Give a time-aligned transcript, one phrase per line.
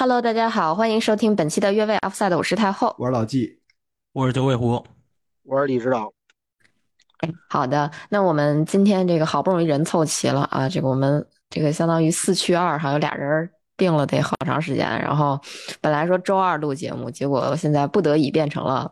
[0.00, 2.96] Hello，大家好，欢迎收听本期的越位 Offside，我是太后。
[2.98, 3.60] 我是老纪，
[4.14, 4.82] 我是九尾狐，
[5.42, 6.10] 我是李指导。
[7.50, 14.88] 好的，那我们今天这个好不容易人凑齐了啊，这个我们这个相当于四去二，还有俩人定了得好长时间。
[15.02, 15.38] 然后
[15.82, 18.90] 本来说周二录节目，结果现在不得已变成了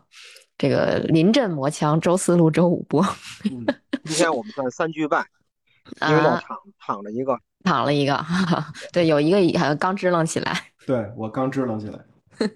[0.59, 3.03] 这个临阵磨枪，周四录，周五播。
[3.45, 3.65] 嗯，
[4.05, 5.25] 今天我们算三句半，
[6.07, 6.39] 因为躺
[6.77, 8.23] 躺着一个，躺了一个，
[8.93, 10.68] 对，有一个好像刚支棱起来。
[10.89, 11.99] 对我刚支棱起来。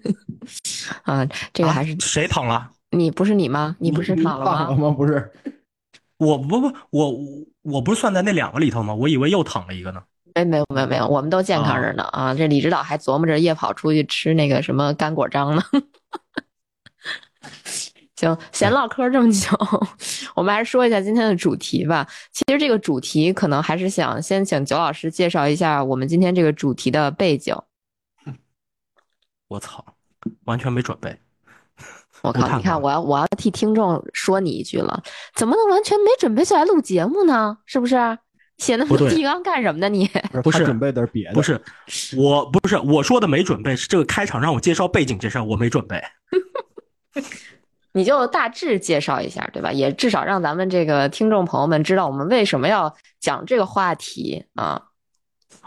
[1.04, 2.68] 啊，这个还是谁躺了？
[2.90, 3.76] 你不是你吗？
[3.78, 4.90] 你不是躺了吗？
[4.90, 5.30] 不是，
[6.18, 7.14] 我不不我
[7.62, 8.92] 我不是算在那两个里头吗？
[8.92, 10.02] 我以为又躺了一个呢。
[10.32, 12.34] 哎，没有没有没有，我们都健康着呢啊！
[12.34, 15.62] 这李指导还琢磨着夜跑出去吃那个什么干果章呢。
[18.16, 19.56] 行，闲唠嗑这么久，
[20.34, 22.04] 我们还是说一下今天的主题吧。
[22.32, 27.56] 其实这个主题可能还是想先请九老师介绍一下我们今天这个主题的背景。
[29.54, 29.84] 我操，
[30.46, 31.16] 完全没准备！
[32.22, 35.00] 我靠，你看，我要我要替听众说你一句了，
[35.36, 37.58] 怎么能完全没准备就来录节目呢？
[37.64, 38.18] 是不是？
[38.58, 39.88] 写那么多提纲干什么呢？
[39.88, 40.10] 你
[40.42, 41.34] 不是准备点别的？
[41.34, 41.60] 不是，
[42.16, 46.02] 我不是我说的没准备，是这个开场让我介绍背景这事儿我没准备。
[47.92, 49.70] 你就大致介绍一下，对吧？
[49.70, 54.82] 也至少让咱们这个听众朋友们知道我们为什么要讲这个话题啊。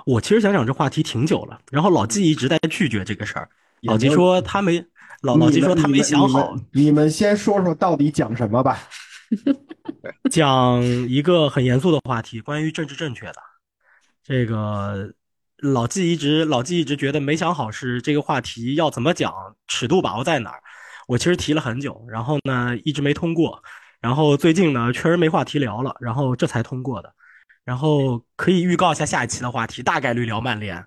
[0.05, 3.49] 我其实想讲这话题挺久了，然后老纪一直在拒绝这个事儿。
[3.83, 4.83] 老纪说他没
[5.21, 6.55] 老老纪说他没想好。
[6.71, 8.79] 你们先说说到底讲什么吧。
[10.31, 13.35] 讲一个很严肃的话题，关于政治正确的。
[14.23, 15.13] 这个
[15.57, 19.33] 老纪一直老纪一直觉得没想好是这个话题要怎么讲，
[19.67, 20.61] 尺度把握在哪儿。
[21.07, 23.61] 我其实提了很久，然后呢一直没通过。
[23.99, 27.13] 然后最近呢确实没话题聊了，然后这才通过的。
[27.65, 30.85] 然后可以预告一下下一期的话题，大概率聊曼联。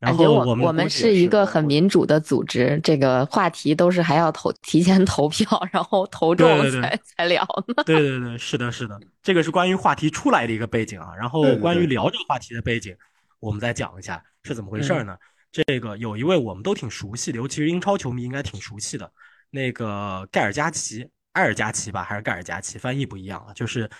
[0.00, 6.48] 然后我们我们是一个很民主的组织，这个话题都是还要投提前投票，然后投中
[6.80, 7.84] 才才聊呢。
[7.84, 11.12] 对对对，是的，是的，这个是关于话题出来的一个背景啊。
[11.14, 12.96] 然后关于聊这个话题的背景，
[13.40, 15.14] 我们再讲一下是怎么回事呢？
[15.52, 19.12] 这个有一位我们都挺熟悉的，尤其是英超球迷应该挺熟悉的，
[19.50, 23.52] 那个盖尔加奇，埃尔加奇吧，还是盖尔加奇，翻译不一样啊。
[23.52, 23.90] 就是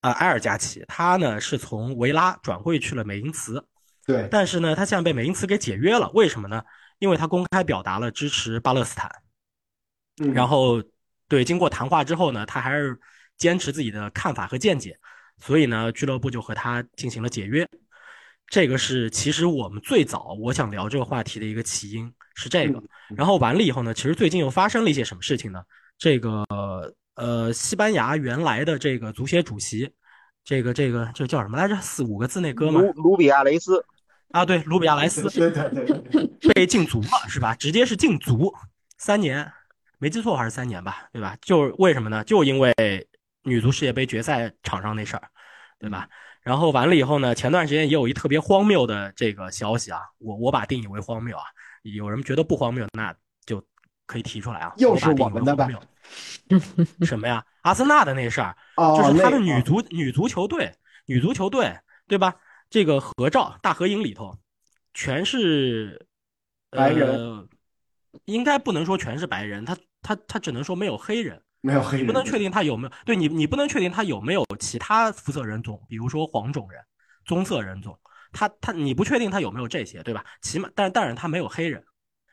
[0.00, 3.62] 啊，埃尔加奇，他呢是从维拉转会去了美因茨。
[4.06, 6.62] 对，但是呢，他现在被美因茨给解约了，为什么呢？
[6.98, 9.10] 因为他公开表达了支持巴勒斯坦，
[10.32, 10.82] 然后
[11.28, 12.98] 对，经过谈话之后呢，他还是
[13.36, 14.96] 坚持自己的看法和见解，
[15.38, 17.68] 所以呢，俱乐部就和他进行了解约。
[18.46, 22.82] 这个是其实我们最早我想聊这个话题的一个起因是这个，
[23.16, 25.62] 然后完了以后呢，其实最近又发生了一些什么事情呢？
[25.98, 26.44] 这个
[27.16, 29.90] 呃，西班牙原来的这个足协主席，
[30.44, 31.76] 这个这个这叫什么来着？
[31.80, 33.84] 四五个字那哥们卢卢比亚雷斯。
[34.34, 35.22] 啊，对，卢比亚莱斯
[36.52, 37.54] 被禁足了，是吧？
[37.54, 38.52] 直接是禁足
[38.98, 39.48] 三年，
[39.98, 41.36] 没记错还是三年吧，对吧？
[41.40, 42.24] 就为什么呢？
[42.24, 42.74] 就因为
[43.44, 45.22] 女足世界杯决赛场上那事儿，
[45.78, 46.08] 对吧？
[46.42, 51.44] 然后完了以后呢，前段时间也有一特别荒谬的这个消息啊，我我把定义为荒谬啊，
[51.82, 53.14] 有人觉得不荒谬，那
[53.46, 53.64] 就
[54.04, 54.74] 可以提出来啊。
[54.78, 55.70] 又是我们的吧？
[57.02, 57.44] 什么呀？
[57.62, 58.56] 阿森纳的那事儿，
[58.96, 60.74] 就是他的女足女足球队，
[61.06, 61.72] 女足球队，
[62.08, 62.34] 对吧？
[62.74, 64.36] 这个合照大合影里头，
[64.94, 66.08] 全是
[66.70, 67.48] 白人，
[68.24, 76.82] 应该不能说全是白人，他他他只能说没有黑人，没有黑人，你不能确定他有没有对你你不能确定他有没有其他肤色人种，比如说黄种人、
[77.24, 77.96] 棕色人种，
[78.32, 80.24] 他他你不确定他有没有这些，对吧？
[80.42, 81.84] 起码但但是他没有黑人，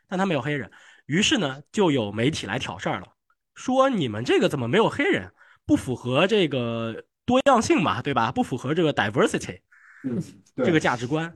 [0.08, 0.68] 但他没有黑人，
[1.06, 3.06] 于是呢就有媒体来挑事儿了，
[3.54, 5.32] 说你们这个怎么没有黑人，
[5.64, 8.32] 不符合这个多样性嘛，对吧？
[8.32, 9.60] 不符合这个 diversity。
[10.04, 10.22] 嗯，
[10.56, 11.32] 这个价值观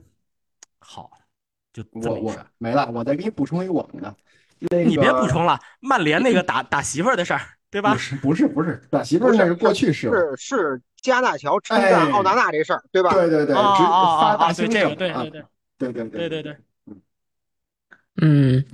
[0.79, 1.11] 好，
[1.73, 4.15] 就我我没了，我再给你补充一个我们的。
[4.59, 7.93] 你别补充了，曼联那个打打媳妇儿的事儿，对吧？
[7.93, 13.13] 不是不是不是打媳妇儿那是过去式，是是加纳乔称赞奥纳纳这事儿，对吧？
[13.13, 16.57] 对对对，发大星这个，对对对对对对对对，
[18.19, 18.65] 嗯，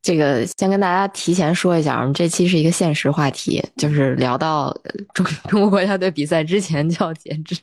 [0.00, 4.74] 这个先跟大家提前说一下，我们这期是一个现实话题，就是聊到
[5.12, 7.56] 中中国国家队比赛之前就要截止。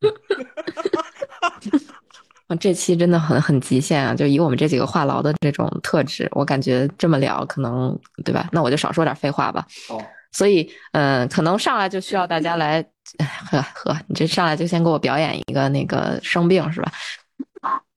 [2.58, 4.14] 这期真的很很极限啊！
[4.14, 8.48] 就以我们这几个话痨的这种特质，我感觉这么聊可能对吧？
[8.50, 9.64] 那我就少说点废话吧。
[9.88, 10.02] 哦。
[10.32, 12.80] 所以，嗯，可能上来就需要大家来，
[13.50, 16.92] 呵呵，你这上来就先给我表演一个那个生病是吧？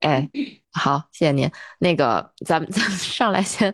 [0.02, 0.28] 哎，
[0.72, 1.50] 好，谢谢您。
[1.80, 3.74] 那个，咱们咱们上来先。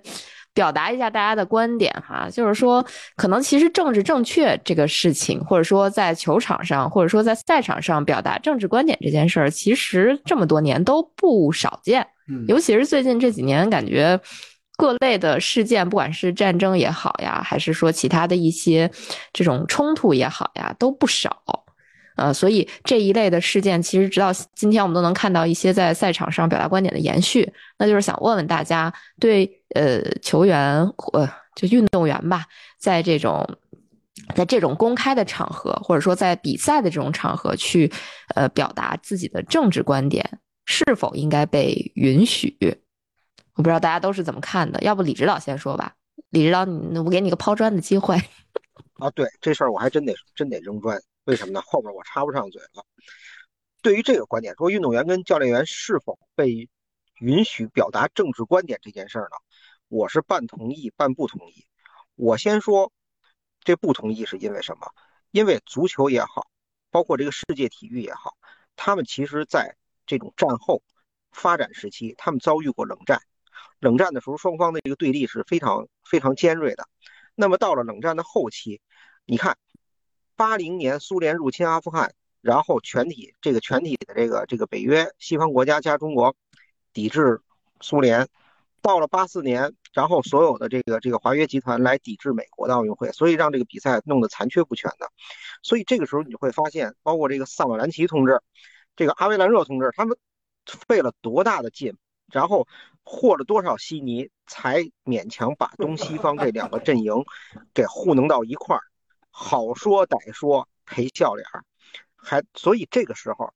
[0.59, 2.85] 表达一下大家的观点哈，就是说，
[3.15, 12.05] 可能其实政治正确这个事情，或者说在球场上，或者说在赛场上表达政治观点这件事儿，其实这么多年都不少见。
[12.49, 14.19] 尤其是最近这几年，感觉
[14.75, 18.91] 各类的事件，不管是战争也好呀，还是说其他的一些
[19.31, 21.41] 这种冲突也好呀，都不少。
[22.17, 27.49] 呃，所以这一类的事件，其实直到今天，我们都能看到一些在赛场上表达观点的延续。
[27.77, 32.45] 那就是想问问大家，对呃球员或就运动员吧，
[32.77, 33.57] 在这种
[34.35, 37.91] 在这种公开的场合，或者说在比赛的这种场合去
[38.35, 42.57] 呃表达自己的政治观点，是否应该被允许？
[43.55, 44.81] 我不知道大家都是怎么看的。
[44.81, 45.93] 要不李指导先说吧，
[46.29, 48.15] 李指导，你我给你个抛砖的机会。
[48.99, 51.01] 啊，对这事儿我还真得真得扔砖。
[51.25, 51.61] 为什么呢？
[51.65, 52.83] 后边我插不上嘴了。
[53.81, 56.69] 对于这个观点，说运动员跟教练员是否被
[57.19, 59.37] 允许表达政治观点这件事儿呢？
[59.89, 61.65] 我是半同意半不同意。
[62.15, 62.93] 我先说，
[63.59, 64.89] 这不同意是因为什么？
[65.31, 66.47] 因为足球也好，
[66.89, 68.37] 包括这个世界体育也好，
[68.77, 69.75] 他们其实在
[70.05, 70.81] 这种战后
[71.31, 73.21] 发展时期，他们遭遇过冷战。
[73.79, 76.87] 冷战的时候，双方的这个对立是非常非常尖锐的。
[77.35, 78.79] 那么到了冷战的后期，
[79.25, 79.57] 你看。
[80.35, 86.33] 八零年苏联入侵阿富汗，然后全体这个全体的这个这个北约西方国家加中国
[86.93, 87.41] 抵制
[87.81, 88.29] 苏联，
[88.81, 95.09] 到了八四年，然后所有的这个这个华约集团来抵制美国的奥运会，所以让这个比赛弄得残缺不全的。
[95.63, 98.41] 所以这个时候你会发现，包括这个萨马兰奇同志，
[98.95, 100.17] 这个阿维兰热同志，他们
[100.65, 101.97] 费了多大的劲，
[102.31, 102.67] 然后
[103.03, 107.13] 和了多少稀泥，才勉强把东西方这两个阵营
[107.73, 108.81] 给糊弄到一块儿。
[109.31, 111.63] 好说歹说赔笑脸儿，
[112.15, 113.53] 还所以这个时候，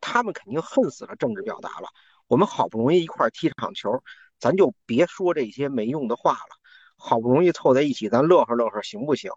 [0.00, 1.88] 他们肯定恨死了政治表达了。
[2.26, 4.02] 我们好不容易一块踢场球，
[4.38, 6.56] 咱就别说这些没用的话了。
[6.98, 9.30] 好不容易凑在一起，咱乐呵乐呵行不行？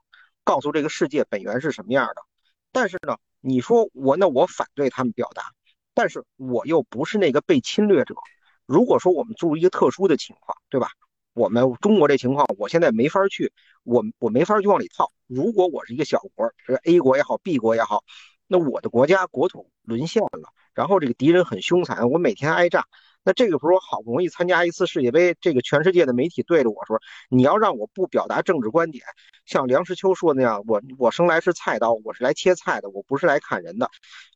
[0.43, 2.21] 告诉这个世界本源是什么样的。
[2.71, 5.51] 但是呢，你说我那我反对他们表达，
[5.93, 8.15] 但是我又不是那个被侵略者。
[8.65, 10.87] 如果说我们注意一个特殊的情况，对吧？
[11.33, 13.51] 我们中国这情况，我现在没法去，
[13.83, 15.11] 我我没法去往里套。
[15.27, 18.03] 如果我是一个小国，是 A 国也好，B 国也好，
[18.47, 22.87] 那我的国家国土沦陷了，然后这个敌人很凶残，我每天挨炸。
[23.23, 26.99] 那这个时候好不容易参加一次世界杯，这个全世界的媒体对着我说，
[27.29, 29.03] 你要让我不表达政治观点，
[29.45, 33.89] 像梁实秋说那样，我我生来是菜刀，我是来切菜的，我不是来砍人的，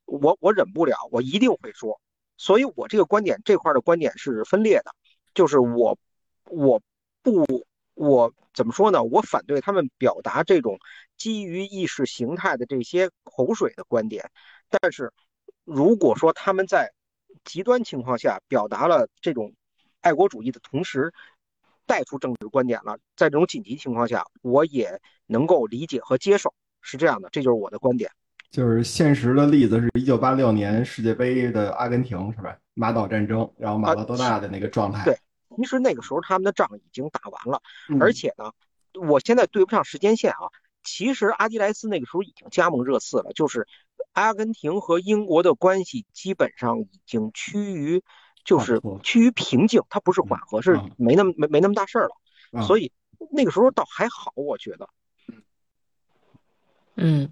[0.05, 1.99] 我我忍不了，我一定会说。
[2.37, 4.91] 所以我这个观点这块的观点是分裂的，
[5.33, 5.97] 就是我
[6.49, 6.81] 我。
[7.25, 9.01] 不，我怎么说呢？
[9.01, 10.77] 我反对他们表达这种
[11.15, 14.29] 基于意识形态的这些口水的观点。
[14.69, 15.13] 但是，
[15.63, 16.91] 如果说他们在
[17.43, 19.53] 极端情况下表达了这种
[20.01, 21.13] 爱国主义的同时
[21.85, 28.09] 带出政治观点了，在这种紧急情况下，我也能够理解和接受，是这样的，这就是我的观点。
[28.49, 32.57] 就是现实的例子是一九八六年世界杯的阿根廷，是吧？
[32.73, 35.03] 马岛战争，然后马拉多纳的那个状态。
[35.03, 35.17] 对。
[35.55, 37.61] 其实那个时候他们的仗已经打完了，
[37.99, 38.51] 而且呢，
[39.07, 40.49] 我现在对不上时间线啊。
[40.83, 43.67] 其实阿迪莱斯那个时候已经加盟热刺了，就是
[44.11, 48.03] 阿根廷和英国的关系基本上已经趋于
[48.43, 52.63] 就是趋于平静，它不是缓和，是没那么没没那么大事儿了。
[52.65, 52.91] 所以
[53.31, 54.89] 那个时候倒还好，我觉得。
[56.95, 57.31] 嗯。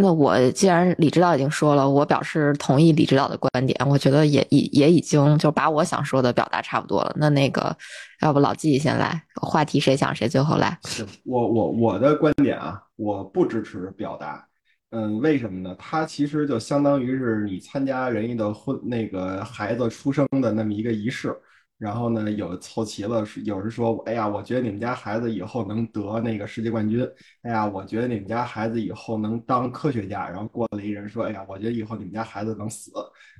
[0.00, 3.76] 那我既然李指导已经说了，我表示同意李指导的观点。
[3.88, 7.12] 我觉得也也也已经就把我想说的表达差不多了。
[7.16, 7.76] 那那个，
[8.22, 10.78] 要不老纪先来，话题谁想谁最后来。
[11.24, 14.46] 我我我的观点啊，我不支持表达。
[14.90, 15.76] 嗯，为什么呢？
[15.78, 21.36] 它其实就相当于是你参加人家的婚那个孩子出生的那么一个仪式。
[21.78, 27.08] 然后呢，有凑齐了，有人说，哎呀，我觉得你们家孩子以后能得那个世界冠军。
[27.42, 30.28] 哎呀，我觉得你们家孩子以后能当科学家。
[30.28, 32.90] 然后过来一人说，哎呀，我觉得以后你们家孩子能死。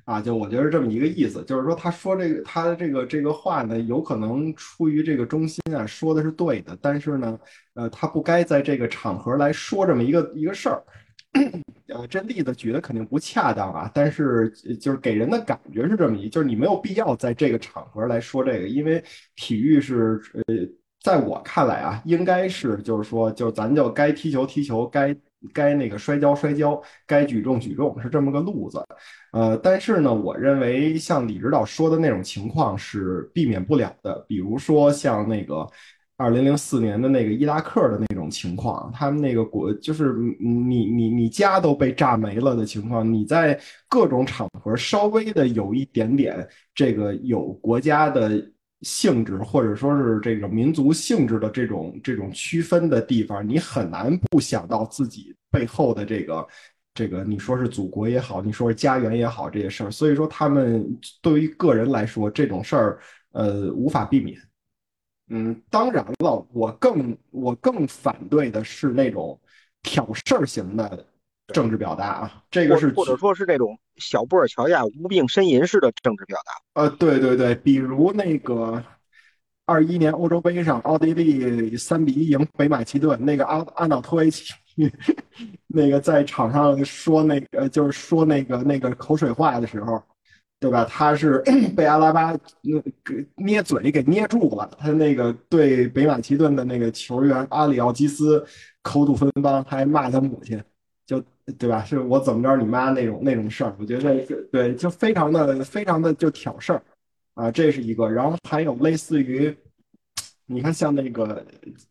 [0.04, 7.38] 啊，就我觉得这么一个意思，就是说他说这个他的这个这个话呢，有可能出于这个中心啊，说的是对的，但是呢，
[7.74, 10.82] 呃，他不该在这个场合来说这么一个一个事儿。
[11.88, 19.02] 呃，这例子举的肯定不恰当啊，但是就是给人的感觉是这么一，就是你没有必要在这个场合来说这个，因为
[19.36, 20.42] 体育是呃，
[21.02, 25.16] 在我看来啊，应该是就是说，就咱就该踢球踢球，该
[25.54, 28.84] 该那个摔跤摔跤，该举重举重，是这么个路子。
[29.32, 35.66] 呃，但是呢，我认为像李指导说的那种情况是避免不了的，比如说像那个。
[36.18, 43.58] 二零零四年的那个伊拉克的那种情况，他们那个国就是你你你家都被炸没了的情况，你在
[43.88, 48.44] 各种场合稍微的有一点点这个有国家的
[48.82, 56.48] 性质或者说是这个民族性质的这种这种区分的地方，你很难不想到自己背后的这个
[56.94, 60.84] 这个你说是祖国也好，你说是家园也好，这些事儿，所以说他们
[61.22, 62.98] 对于个人来说，这种事儿，
[63.30, 64.36] 呃，无法避免。
[65.28, 69.38] 嗯，当然了，我更我更反对的是那种
[69.82, 71.06] 挑事儿型的
[71.48, 76.82] 政治表达啊，这个是或者说是那种小布尔乔亚无病呻吟式的政治表达。
[76.82, 78.82] 呃，对对对，比如那个
[79.66, 84.52] 二一年欧洲杯上，奥地利三比一赢北马其顿，那个阿阿瑙托维奇。
[85.66, 90.00] 那个在场上说那个就是说那个那个口水话的时候，
[90.60, 90.84] 对吧？
[90.84, 91.42] 他是
[91.76, 94.70] 被阿拉巴那给捏嘴给捏住了。
[94.78, 98.44] 他那个对北马其顿的那个球员阿里奥基斯
[98.82, 100.62] 口吐芬芳，还骂他母亲，
[101.06, 101.22] 就
[101.58, 101.84] 对吧？
[101.84, 103.76] 是我怎么着你妈那种那种事儿。
[103.78, 106.82] 我觉得对，就非常的非常的就挑事儿
[107.34, 108.08] 啊，这是一个。
[108.08, 109.56] 然后还有类似于。
[110.50, 111.44] 你看，像那个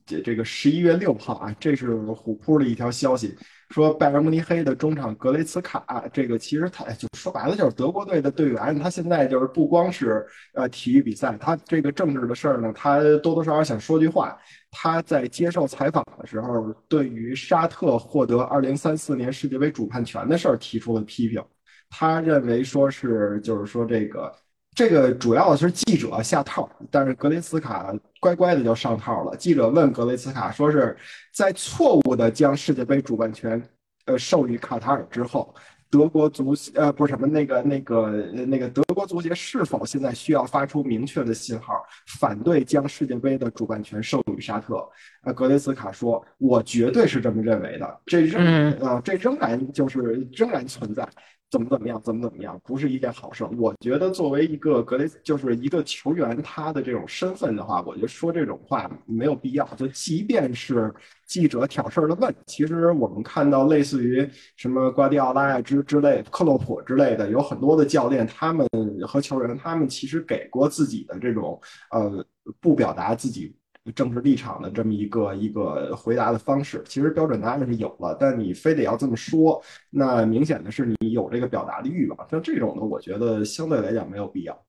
[0.04, 3.38] 这这个十一月六号啊，这是虎扑的一条消息，
[3.70, 14.38] 说拜仁慕尼黑的中场格雷茨卡，这个其实他就说白了就是德国队的队员，他现在就是不光是呃体育比赛，他这个政治的事儿呢，他多多少少想说句话。
[14.72, 21.44] 他在接受采访的时候，对于沙特获得二零三四年世界杯主判权的事儿提出了批评，
[21.90, 24.34] 他认为说是就是说这个。
[24.78, 29.36] 这个主要是记者下套，但是格雷斯卡乖乖的就上套了。
[29.36, 30.96] 记者问格雷斯卡，说是
[31.34, 33.60] 在错误的将世界杯主办权，
[34.06, 35.52] 呃，授予卡塔尔之后，
[35.90, 38.12] 德国足呃不是什么那个那个
[38.46, 41.84] 那个德国足协是否现在需要发出明确的信号，
[42.20, 44.88] 反对将世界杯的主办权授予沙特？
[45.24, 51.10] 呃，格雷斯卡说，我绝对是这么认为的，这仍啊这仍然就是仍然存在。
[51.50, 53.46] 怎么怎么样，怎么怎么样，不是一件好事。
[53.58, 59.66] 我觉得作为一个格雷，就是一个球员，他的这种身份的话，我觉得说这种话没有必要。
[59.78, 60.94] 就即便是
[61.26, 68.68] 记者挑事儿的问，其实我们看到类似于什么瓜迪奥拉呀之之类、克洛普之类的，有很多的教练，他们
[69.08, 71.58] 和球员，他们其实给过自己的这种
[71.92, 72.26] 呃，
[72.60, 73.56] 不表达自己。
[73.92, 82.30] 政治立场的这么一个一个回答的方式，其实标准答案是有了，但你非得要这么说，那明显的是你有这个表达的欲望。
[82.30, 84.66] 像这种的，我觉得相对来讲没有必要。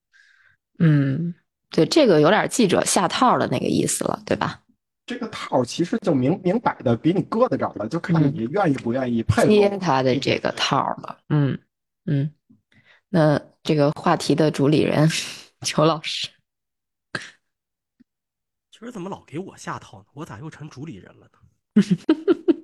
[0.79, 1.35] 嗯，
[1.71, 4.61] 对，这个有点记者下套的那个意思了，对吧？
[5.07, 11.19] 这个套其实就明明摆的给你搁在这儿了，就看你愿意不愿意配合接他的这个套了。
[11.31, 11.59] 嗯
[12.05, 12.31] 嗯，
[13.09, 15.09] 那这个话题的主理人
[15.65, 16.29] 裘老师。
[18.79, 20.05] 其实怎么老给我下套呢？
[20.15, 21.83] 我咋又成主理人了呢？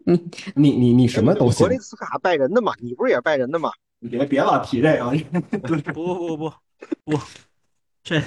[0.54, 1.66] 你你你什么都行。
[1.66, 3.72] 格雷斯卡拜仁的嘛，你不是也拜仁的吗？
[3.98, 5.10] 你别别老提这个。
[5.58, 6.52] 不不不不
[7.04, 7.20] 不，
[8.04, 8.22] 这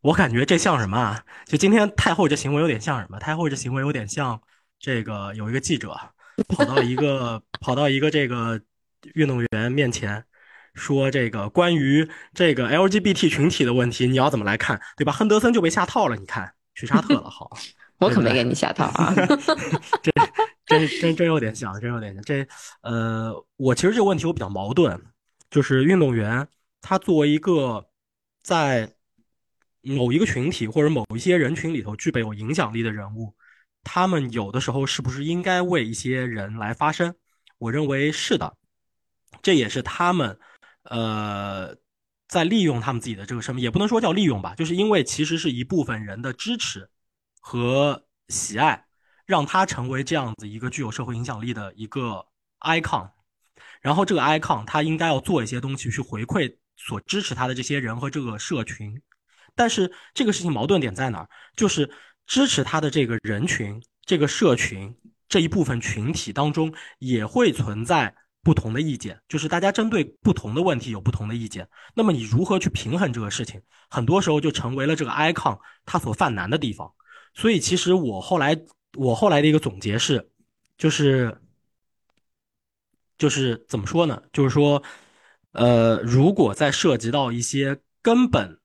[0.00, 1.22] 我感觉这像什么啊？
[1.44, 3.18] 就今天太后这行为有点像什么？
[3.18, 4.40] 太后这行为有点像
[4.78, 5.94] 这个有一个记者
[6.48, 8.58] 跑到一个跑到一个这个
[9.12, 10.24] 运动员面前，
[10.72, 14.80] 说这个关于这个 LGBT 群体的问题，你要怎么来看？
[14.96, 15.12] 对吧？
[15.12, 16.54] 亨德森就被下套了，你看。
[16.78, 17.50] 去沙特了，好，
[17.98, 19.12] 我可没给你下套啊！
[20.00, 20.12] 这
[20.64, 22.22] 真真真有点像，真有点像。
[22.22, 22.46] 这
[22.82, 24.96] 呃，我其实这个问题我比较矛盾，
[25.50, 26.46] 就是运动员
[26.80, 27.84] 他作为一个
[28.44, 28.94] 在
[29.82, 33.34] 某一个群体或者某一些人群里头具备有影响力的人物，
[33.82, 37.12] 他们有的时候是不是应该为一些人来发声？
[37.58, 38.54] 我认为是的，
[39.42, 40.38] 这也是他们
[40.84, 41.76] 呃。
[42.28, 46.88] 在利用他们自己的这个身份，也不能说叫利用吧，就是因为其实是一部分人的支持
[47.40, 48.84] 和喜爱，
[49.24, 52.26] 让他成为这样子一个具有社会影响力的一个
[52.60, 53.10] icon。
[53.80, 59.00] 然后这个 icon 他应该要做一些东西去回馈所支持他的这些人和这个社群。
[59.54, 61.28] 但是这个事情矛盾点在哪儿？
[61.56, 61.90] 就是
[62.26, 64.94] 支持他的这个人群、这个社群
[65.28, 68.14] 这一部分群体当中也会存在。
[68.48, 71.68] 不同的意见，就是大家针对不同的问题有不同的意见。
[71.94, 73.60] 那么你如何去平衡这个事情？
[73.90, 76.90] 很多时候就成为了这个 icon 它所犯难的地方。
[77.34, 78.58] 所以其实我后来
[78.94, 80.30] 我后来的一个总结是，
[80.78, 81.38] 就是
[83.18, 84.22] 就是怎么说呢？
[84.32, 84.82] 就是说，
[85.52, 88.58] 呃，如果在涉及到一些根本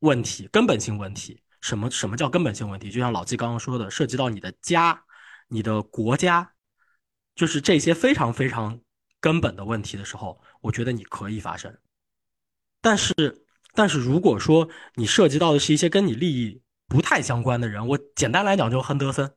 [0.00, 2.90] 问题、根本性问题，什么什么叫根本性问题？
[2.90, 5.04] 就像老季刚刚说的，涉及到你的家、
[5.46, 6.54] 你的国家，
[7.36, 8.80] 就是这些非常非常。
[9.20, 11.76] 根本的问题的时候，我觉得你可以发声。
[12.80, 13.14] 但是，
[13.74, 19.30] 但是如果说你涉及到的是一些跟你利益不太相关的人，我简单来讲，就是亨德森，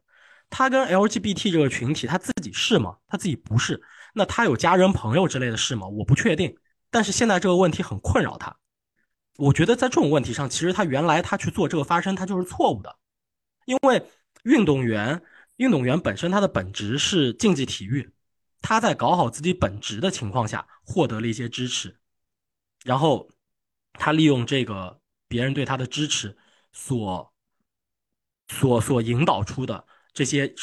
[0.49, 2.97] 他跟 LGBT 这个群体他自己是吗？
[3.07, 3.81] 他自己不是。
[4.13, 5.87] 那他有家人朋友之类的事吗？
[5.87, 6.55] 我不确定。
[6.89, 8.55] 但是现在这个问题很困扰他。
[9.37, 12.95] 我觉得在这种问题上，其实他原来他去做这个发声，他就是错误的。
[13.65, 14.05] 因为
[14.43, 15.21] 运动员，
[15.55, 18.11] 运动员本身他的本质是竞技体育。
[18.61, 21.99] 他在搞好自己本职的情况下获得了一些支持，
[22.85, 23.29] 然后
[23.93, 26.37] 他利用这个别人对他的支持
[26.71, 27.33] 所
[28.47, 30.53] 所所引导出的这些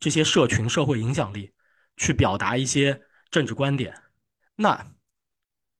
[0.00, 1.52] 这些社群社会影响力，
[1.96, 3.94] 去表达一些政治观点。
[4.56, 4.94] 那，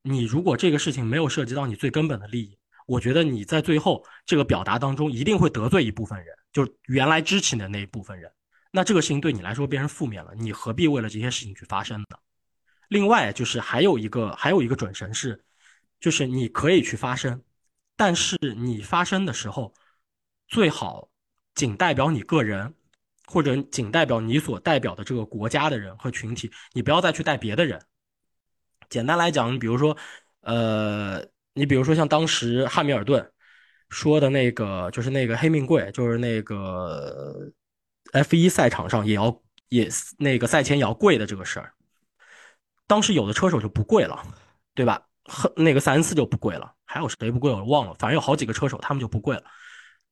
[0.02, 8.30] 你如果这个事情没有涉及到你最根本的利益，我觉得你在最后这个表达当中一定会得罪一部分人，就是原来支持你的那一部分人。
[8.74, 12.16] 那这个事情对你来说变成负面了，你何必为了这些事情去发生呢？
[12.88, 15.44] 另外，就是还有一个还有一个准绳是，
[16.00, 17.42] 就是你可以去发声，
[17.96, 19.74] 但是你发声的时候，
[20.48, 21.10] 最好
[21.54, 22.74] 仅代表你个人，
[23.26, 27.78] 或者仅代表你所代表的这个国家的人和群体，你不要再去带别的人。
[28.88, 29.94] 简单来讲，你比如说，
[30.40, 33.30] 呃，你比如说像当时汉密尔顿
[33.90, 37.52] 说的那个，就是那个黑命贵，就是那个。
[38.12, 39.88] F 一赛场上也要也
[40.18, 41.72] 那个赛前也要跪的这个事儿，
[42.86, 44.22] 当时有的车手就不跪了，
[44.74, 45.06] 对吧？
[45.56, 49.44] 那个塞恩斯就不跪了，还有谁不跪我忘了，反正有好几个车手他们就不跪了。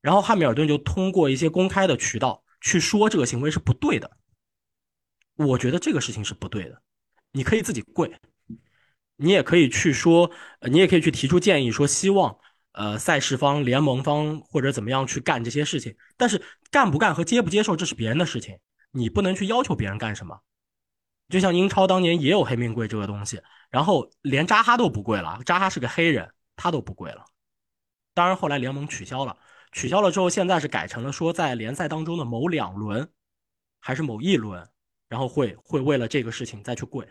[0.01, 4.09] 然后汉密尔顿就通过一些公开的渠道去说这个行为是不对的。
[5.35, 6.81] 我觉得这个事情是不对的，
[7.31, 8.11] 你可以自己跪，
[9.17, 10.31] 你也可以去说，
[10.69, 12.37] 你也可以去提出建议，说希望。
[12.73, 16.41] 呃，赛事方、联盟方或者怎么样去干这些事情，但是
[16.71, 18.57] 干不干和接不接受，这是别人的事情，
[18.91, 20.39] 你不能去要求别人干什么。
[21.29, 27.25] 就像英超当年也有黑命贵这个东西，然后连扎哈都不跪了，扎哈是个黑人，他都不跪了。
[28.13, 29.37] 当然后来联盟取消了，
[29.71, 33.09] 取消了之后，现在是改成了说在联赛当中的某两轮，
[33.79, 34.67] 还是某一轮，
[35.07, 37.07] 然后会会为了这个事情再去跪，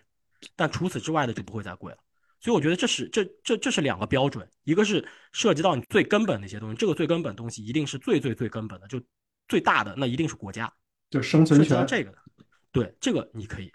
[0.55, 1.99] 但除此之外的就不会再跪了。
[2.41, 9.01] 所以我觉得这是这这这是两个标准，一个是涉及到你最根本的一些东西，这个最根本东西一定是最最最根本的，就
[9.51, 10.73] 最大的那一定是国家，
[11.11, 12.19] 就生存权这个的，
[12.71, 13.73] 对这个你可以，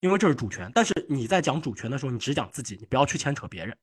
[0.00, 0.68] 因为这是主权。
[0.74, 3.78] 但是你在讲主权的时候，你只讲自己，你不要去牵扯别人，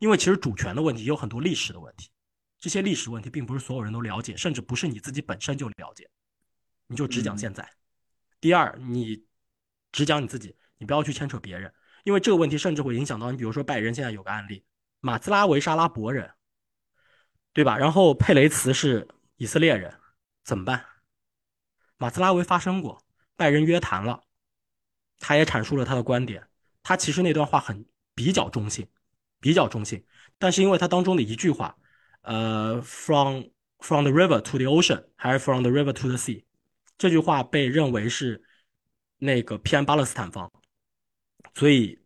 [0.00, 2.10] 因为其实主权的问题有很多历史的问题，
[2.58, 6.10] 这些历史问题并不是所有人都了解，甚至不是你自己本身就了解，
[6.88, 7.66] 你就只讲现在。
[8.40, 9.24] 第二，你
[9.92, 11.72] 只讲你自己，你不要去牵扯别人。
[12.04, 14.64] 因为这个问题甚至会影响到你，比如说拜仁现在有个案例，
[15.00, 16.30] 马兹拉维是阿拉伯人，
[17.52, 17.76] 对吧？
[17.76, 19.92] 然后佩雷茨是以色列人，
[20.48, 20.82] 怎么办？
[21.98, 23.04] 马兹拉维发生过，
[23.36, 24.22] 拜仁约谈了，
[25.18, 26.48] 他也阐述了他的观点，
[26.82, 27.84] 他其实那段话很
[28.14, 28.88] 比较中性，
[29.40, 30.02] 比较中性，
[30.38, 31.76] 但是因为他当中的一句话，
[32.22, 33.42] 呃，from
[33.80, 36.42] from the river to the ocean，还是 from the river to the sea，
[36.96, 38.42] 这句话被认为是
[39.18, 40.50] 那个偏巴勒斯坦方。
[41.56, 42.00] 所以，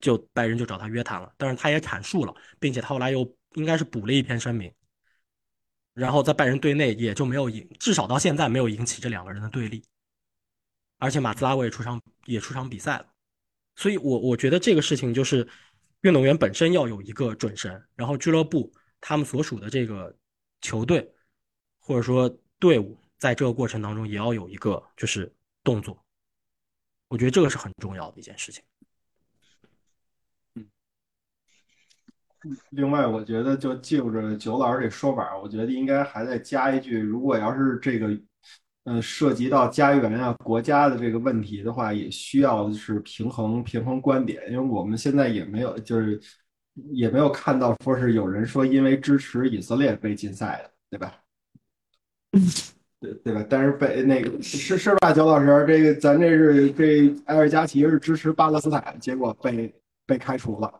[0.00, 4.72] 就拜仁就找他约谈了，但是他也阐述了，并且他后来又应该是补了一篇声明，
[5.94, 9.84] 然后在拜仁队内也就没有引，至少到现在没有引起这两个人的对立，
[10.98, 13.06] 而且马兹拉维也出场也出场比赛了，
[13.76, 15.46] 所以我我觉得这个事情就是
[16.00, 20.16] 运动员本身要有一个准绳，然后俱乐部他们所属的这个
[20.60, 21.12] 球队
[21.78, 22.28] 或者说
[22.58, 25.30] 队伍在这个过程当中也要有一个就是
[25.62, 26.02] 动作，
[27.08, 28.62] 我觉得这个是很重要的一件事情。
[32.70, 38.08] 另外，我觉得就就着九老师这说法，我觉得应该还再加一句：如果要是这个，
[38.84, 46.20] 嗯，涉及到家园啊、国家的这个问题的话，也需要是平衡平衡观点，因为我们现在也没有，就是
[46.90, 51.14] 也没有看到说是有人说因为支持以色列被禁赛的，对吧？
[52.98, 53.46] 对对吧？
[53.48, 59.72] 但是被那个是是吧，九老师，这个咱这是这埃尔加奇是支持巴勒斯坦，结果被
[60.06, 60.72] 被开除了，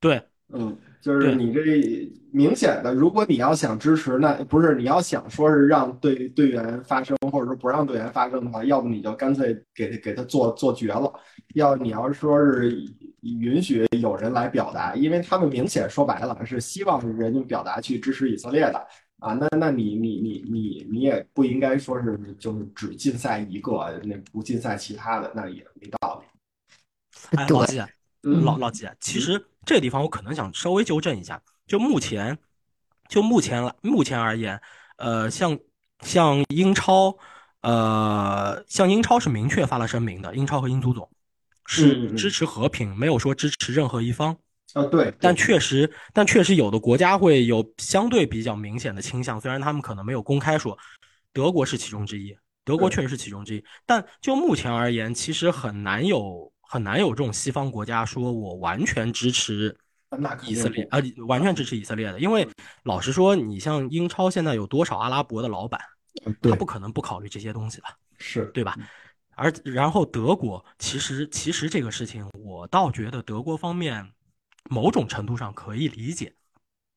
[0.00, 0.20] 对。
[0.52, 11.12] 嗯，就是你这明显的，如果你要想支持，那不是你要想说是让队队员发声，或者说不让队员发声的话，要不你就干脆给给他做做绝了。
[11.54, 12.80] 要你要是说是
[13.22, 18.86] 允许有人来表达，因为他们明显说白了是希望人家表达去支持以色列的
[19.18, 26.26] 啊，那那你你你你你也不应该说是就是只禁赛一个，那不禁赛其他的，那也没道理。
[27.36, 27.82] 哎，老季，
[28.22, 29.44] 老老季，其实。
[29.66, 32.38] 这个地方我可能想稍微纠正一下，就目前，
[33.08, 34.58] 就目前来目前而言，
[34.96, 35.58] 呃，像
[36.00, 37.18] 像英超，
[37.62, 41.10] 呃，像英超是明确发了声明的，英超和英足总
[41.66, 44.36] 是支持和平，没有说支持任何一方。
[44.74, 45.12] 啊，对。
[45.18, 50.78] 但确实，但确实有的国家会有相对比较明显的倾向，虽然他们可能没有公开说，
[51.32, 53.64] 德国是其中之一，德国确实是其中之一。
[53.84, 56.52] 但就目前而言，其实很难有。
[56.68, 59.76] 很难有这种西方国家说我完全支持
[60.42, 62.48] 以色列啊，完全支持以色列的，因为
[62.84, 65.80] 老实说，你像英超现在有多少阿拉伯的老板，
[66.42, 67.84] 他不可能不考虑这些东西的，
[68.18, 68.76] 是对吧？
[69.34, 74.12] 而然后德国其实其实这个事情，我倒觉得德国方面
[74.70, 76.34] 某种程度上可以理解，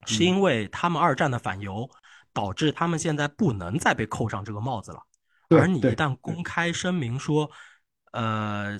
[0.06, 1.90] 是因为他们二战的反犹
[2.32, 5.02] 导致他们现在不能再被扣上这个帽子了。
[5.50, 7.52] 而你一旦公开声明说，
[8.14, 8.80] 呃，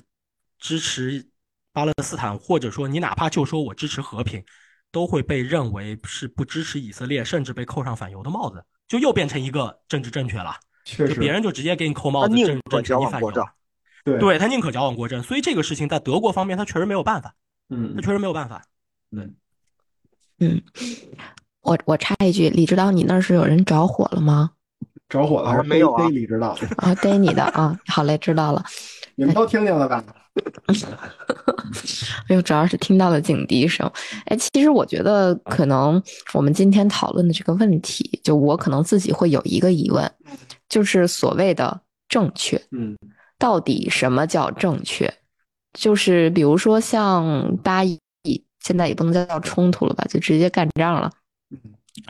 [0.60, 1.26] 支持
[1.72, 4.44] 巴勒斯坦，或者说你哪怕就说我支持和平，
[4.92, 10.54] 都会被认为是不支持以色列，甚至被扣上反犹的帽子，就又变成一个政治正确了。
[10.84, 13.32] 确实，别人就直接给你扣帽子，政治正确反犹。
[14.02, 17.34] 对，对他宁可矫枉过正，所以这个事情在德国方面他确实没有办法。
[17.68, 18.64] 嗯，他确实没有办法。
[19.10, 19.34] 嗯，
[20.38, 20.62] 嗯，
[21.60, 24.52] 我我插一句，李指导，你那是有人着火了吗？
[25.10, 26.08] 着火了还是，没有啊？
[26.08, 28.64] 李指导啊，逮你的啊，好嘞，知道了。
[29.16, 30.02] 你们都听见了吧？
[32.28, 33.90] 哎呦，主要是听到了警笛声。
[34.26, 36.00] 哎，其实我觉得可能
[36.32, 40.10] 我们今天讨论的这个问题，就我可能自己会有一个疑问，
[40.68, 42.96] 就是所谓的正确，嗯，
[43.38, 45.12] 到底什么叫正确？
[45.72, 47.98] 就是比如说像八一，
[48.60, 51.10] 现在也不能叫冲突了吧，就直接干仗了。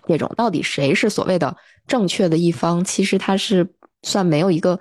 [0.06, 1.56] 这种到底谁是所谓的
[1.90, 2.84] 正确的一方？
[2.84, 3.66] 其实他是
[4.04, 4.78] 算没有一个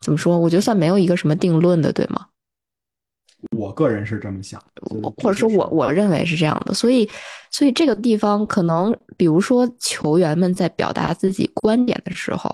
[0.00, 0.36] 怎么说？
[0.36, 2.26] 我觉得算没有一个什么定论的，对吗？
[3.56, 4.82] 我个人是这么想的，
[5.22, 6.74] 或者说我我认为是这样的。
[6.74, 7.08] 所以，
[7.52, 12.50] 所以这个地方可能，比如说球员们在表达自己观点的时候，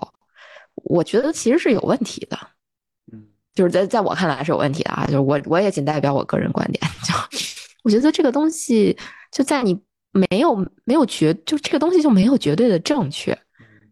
[0.75, 2.37] 我觉得其实是有问题的。
[3.11, 5.05] 嗯，就是在在我看来是有问题的啊。
[5.07, 6.79] 就是我我也仅代表我个人观点。
[7.03, 7.13] 就
[7.83, 8.95] 我觉得这个东西
[9.31, 9.75] 就在你。
[10.29, 13.37] 没有没有绝，就这个东西就没有绝对的正确。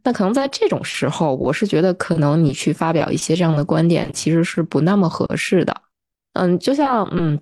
[0.03, 5.81] 那可能在这种时候，我是觉得可能你去发表一些这样的观点，其实是不那么合适的。
[6.33, 7.39] 嗯，就像嗯，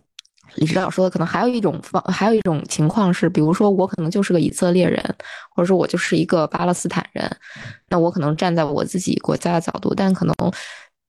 [0.56, 5.04] 李指导说的，可能还有一种方，还有一种情况是，比如说我可能就是个以色列人，
[5.56, 7.30] 或者说我就是一个巴勒斯坦人，
[7.90, 10.36] 那我可能站在我自己国家的角度，但可能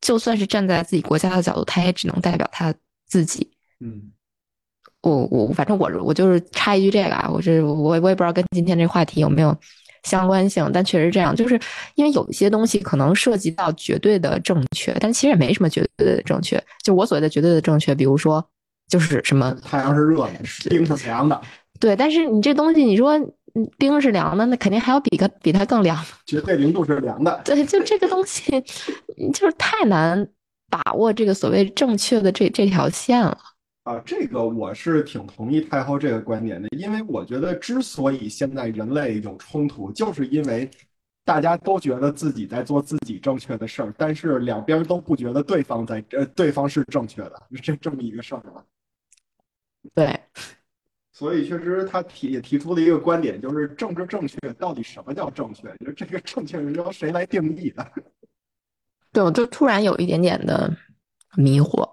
[0.00, 2.72] 就算是站在自己国家的角度，他也只能代表他
[3.06, 3.50] 自己。
[3.80, 4.10] 嗯。
[5.02, 9.52] 我我反正我我就是插一句这个啊，我这我我也不知道跟今天这话题有没有
[10.04, 11.58] 相关性，但确实这样，就是
[11.94, 16.62] 因为有一些东西可能涉及到绝对的正确，但其实也没什么绝对的正确。
[16.82, 18.44] 就我所谓的绝对的正确，比如说
[18.88, 20.32] 就是什么太阳是热的，
[20.68, 21.40] 冰是凉的，
[21.78, 21.94] 对。
[21.94, 23.18] 但是你这东西，你说
[23.78, 25.96] 冰是凉的，那肯定还有比个比它更凉。
[26.26, 28.60] 绝对零度是凉的，对，就这个东西
[29.32, 30.26] 就是太难
[30.68, 33.38] 把握这个所谓正确的这这条线了。
[33.84, 40.70] 啊，这个我是挺同意太后这个观点的，因为我觉得之所以现在人类有冲突，就是因为
[41.24, 48.64] 大家都觉得自己在做自己正确的事儿，但是两边都不觉得对方在呃对方是正确的， 这这么一个事儿吧。
[49.94, 50.20] 对，
[51.10, 55.62] 所以确实他提也提出了一个观点，就是政治正确到底什么叫正确？
[55.84, 57.92] 就这个正确是由谁来定义的？
[59.12, 60.72] 对，我就突然有一点点的
[61.36, 61.84] 迷惑。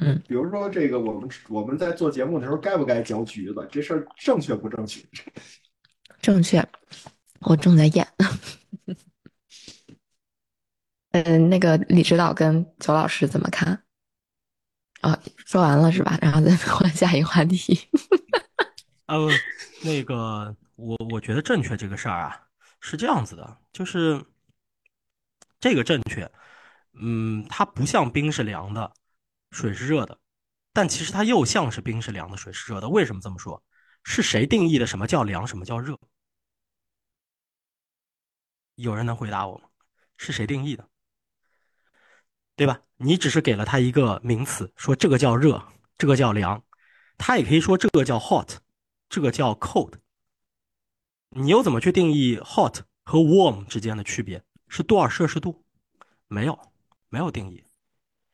[0.00, 3.66] 嗯，比如说这个，我们我们在做节目的时候，该不该嚼橘子？
[3.70, 5.02] 这事儿正确不正确？
[6.20, 6.66] 正确，
[7.40, 8.06] 我正在演。
[11.12, 13.82] 嗯， 那个李指导跟九老师怎么看？
[15.00, 16.18] 啊，说完了是吧？
[16.20, 17.78] 然后再换下一个话题。
[19.06, 19.28] 呃，
[19.82, 22.48] 那个，我我觉得正确这个事儿啊，
[22.80, 24.22] 是这样子的，就是
[25.60, 26.30] 这个正确，
[27.00, 28.92] 嗯，它不像冰是凉的。
[29.56, 30.18] 水是热的，
[30.74, 32.90] 但其实它又像是冰是凉的，水是热的。
[32.90, 33.64] 为什么这么说？
[34.04, 35.98] 是谁定义的什么叫凉，什么叫热？
[38.74, 39.70] 有人能回答我吗？
[40.18, 40.86] 是谁定义的？
[42.54, 42.82] 对吧？
[42.96, 45.66] 你只是给了他一个名词，说这个叫热，
[45.96, 46.62] 这个叫凉，
[47.16, 48.58] 他也可以说这个叫 hot，
[49.08, 49.94] 这个叫 cold。
[51.30, 54.44] 你又怎么去定义 hot 和 warm 之间的区别？
[54.68, 55.64] 是多少摄氏度？
[56.28, 56.58] 没有，
[57.08, 57.65] 没有定义。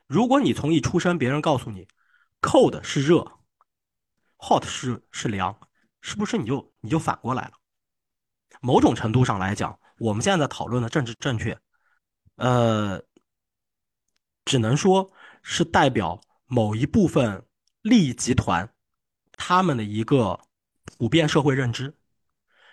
[0.06, 1.88] 如果你从一出生，别人告诉你
[2.40, 3.38] ，cold 是热
[4.38, 5.56] ，hot 是是凉，
[6.00, 7.52] 是不是你就你就反过来了？
[8.60, 11.58] 某种程度上来讲，我们现在讨论的政治正确，
[12.36, 13.02] 呃，
[14.44, 15.10] 只能说
[15.42, 17.46] 是代表某一部分
[17.80, 18.72] 利益集团
[19.32, 20.38] 他们的一个
[20.84, 21.96] 普遍社会认知，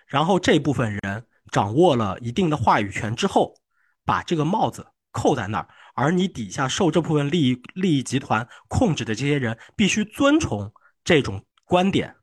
[0.06, 3.56] 然后这部分人掌握了一定的话语权之后，
[4.04, 5.70] 把这个帽子扣在那儿。
[6.00, 10.72] 而你底下受这部分利益利益集团控制的这些人必须遵从
[11.04, 12.16] 这种观点，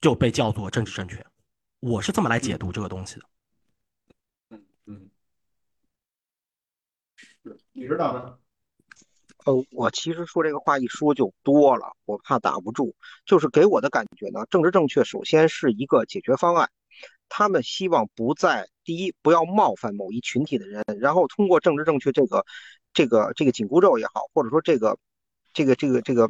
[0.00, 1.24] 就被叫做政治正确。
[1.78, 3.26] 我是这么来解读这个东西的。
[4.50, 5.10] 嗯嗯，
[7.70, 8.36] 你知道吗？
[9.44, 12.96] 呃，我其实说这个话一说就多了，我怕打不住。
[13.24, 16.68] 就是给我的感觉呢，政治正确首先是一个解决方案。
[17.28, 22.44] 他们希望不在第一不要冒犯某一群体的人，然后通过政治正确这个
[22.92, 24.98] 这个这个紧箍咒也好，或者说这个
[25.52, 26.28] 这个这个这个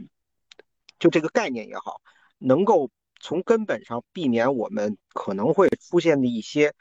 [0.99, 2.01] 就这个概念也好，
[2.39, 6.75] 能够从根本上避免我们可能会出现的一些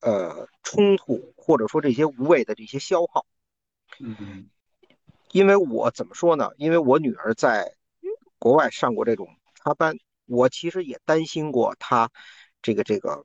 [0.00, 3.26] 呃冲突，或者说这些无谓的这些消耗。
[4.00, 4.48] 嗯，
[5.30, 6.50] 因为我怎么说呢？
[6.56, 7.74] 因为我女儿在
[8.38, 12.10] 国外上过这种插班，我其实也担心过她
[12.62, 13.24] 这个这个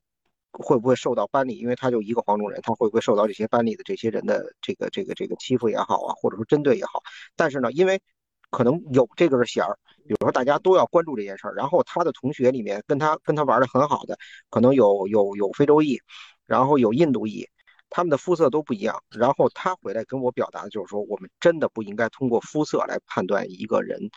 [0.57, 7.01] 会不会受到班里，因为他就一个黄种人，他会不会受到这些班里的这些人的这个这个这个欺负也好啊，或者说针对也好。
[7.35, 8.01] 但是呢，因为
[8.49, 14.17] 可能有这根弦儿，比如说大家都要关注这件事儿，然后他的同学里面跟他跟他玩的很好的，
[14.49, 15.99] 可能有有有非洲裔，
[16.45, 17.47] 然后有印度裔。
[17.89, 24.09] 他们的肤色都不一样，然后他回来跟我表达的就是说，我们真的不应该通过肤色来判断一个人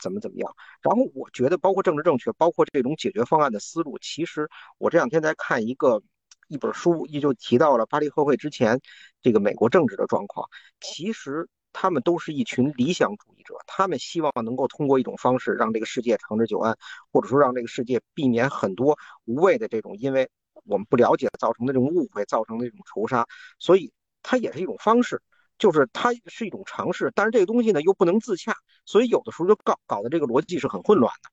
[0.00, 0.54] 怎么怎么样。
[0.82, 6.02] 然后我觉得，包括政治正确，包括这种解决方案的思路，其实我这两天在看一个
[6.48, 8.80] 一本书，也就提到了巴黎和会之前
[9.22, 10.48] 这个美国政治的状况。
[10.80, 16.76] 其实他们都是一群理想主义者，他们希望能够通过一种方式让这个世界长治久安，
[17.12, 20.30] 或者说让这个世界避免很多无谓的这种因为。
[20.64, 23.26] 我们不了解造成的这种误会，造成的这种仇杀，
[23.58, 23.90] 所以
[24.22, 25.22] 它也是一种方式，
[25.58, 28.54] 就是它是一种尝试，但是这个东西呢又不能自洽，
[28.86, 31.30] 所以有的时候就搞搞的这个逻辑是很混乱的。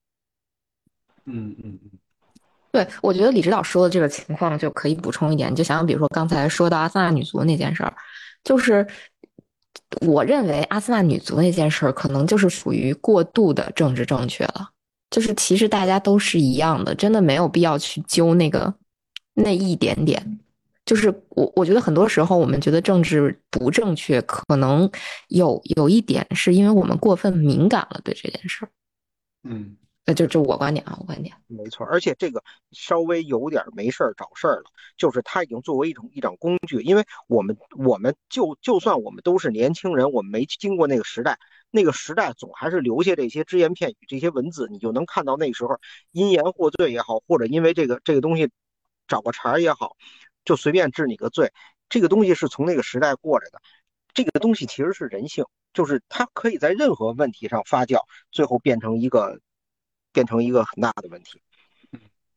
[1.26, 1.92] 嗯嗯嗯，
[2.72, 7.96] 对，我觉得李指导说的这个情况就可以补充一点，就想想比如说刚才说到阿森纳女足那件事儿，
[8.44, 8.86] 就是
[10.02, 14.70] 我认为阿森纳女足那件事儿可能就是属于过度的政治正确了，
[15.10, 18.74] 就是其实大家都是一样的，真的没有必要去揪那个。
[19.38, 20.40] 那一点点，
[20.86, 24.88] 就是我我觉得很多时候我们觉得政治不正确，可能
[25.30, 28.70] 有有一点是因为我们过分敏感了对这件事儿。
[29.44, 31.36] 嗯，那就就我观点啊，我观点。
[31.48, 41.40] 没错，而且这个稍微有点没事儿找事儿了，就是它已经作为一种一种工具，因为我们我们就就算我们都是年轻人，我们没经过那个时代，
[41.72, 45.80] 那个时代总还是留下这些只言片语、这些文字，你就能看到那时候
[46.12, 48.52] 因言获罪也好，或者因为这个这个东西。
[49.08, 49.96] 找个茬儿也好，
[50.46, 51.52] 就随便治你个罪，
[51.90, 53.60] 这个东西是从那个时代过来的。
[54.14, 58.00] 这个东西其实是人性，就是它可以在任何问题上发酵，
[58.32, 59.42] 最后变成一个
[60.14, 61.42] 变成一个很大的问题。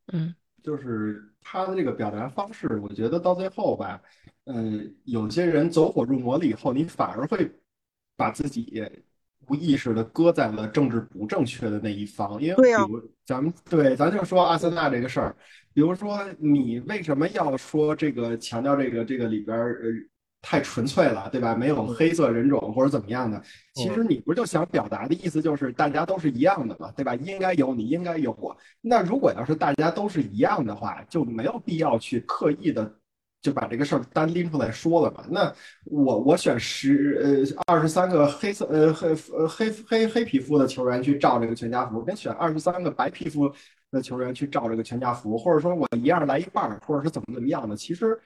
[0.08, 4.02] 嗯，就是他的这个表达方式，我觉得到最后吧，
[4.46, 7.48] 嗯，有些人走火入魔了以后，你反而会
[8.16, 8.82] 把自己
[9.46, 15.36] 无意识的搁在了政治不正确的那一方，因为比如咱们对，咱就说阿森纳这个事儿。
[15.72, 19.88] 比如说，你为什么要说这个强调这个这个里边儿呃
[20.42, 21.54] 太纯粹了，对吧？
[21.54, 23.40] 没有黑色人种或者怎么样的？
[23.74, 27.14] 其实你不就想表达的意思就是大家都是一样的嘛，对吧？
[27.14, 28.56] 应该有你，应该有我。
[28.80, 32.92] 那如果要是大家都是一样的话，就没有必要去刻意的
[33.42, 35.24] 就把这个事儿单拎出来说了嘛。
[35.30, 35.52] 那
[35.84, 43.52] 我我选十呃二十三个黑色呃黑呃黑黑黑皮肤的球员去照这个全家福，跟选二十三个白皮肤。
[43.90, 48.20] 的球员去照这个全家福，或者说我一样来一半，或者是怎么怎么样的，其实，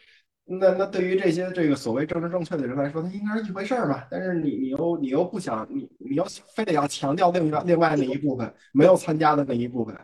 [0.44, 4.02] 那那对于这些这个所谓政治正确的人来说，他应该是一回事儿嘛。
[4.10, 9.96] 但是你你又你又不想你你又非得要强调另外另外那一部分没有参加的那一部分，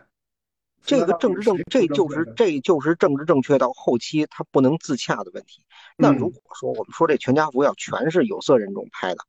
[0.83, 5.63] 这个政治正这就是这就是政治正确到后期它不能自洽的问题。
[5.97, 9.19] 那如果说我们说这全家福要全是有色人种拍的，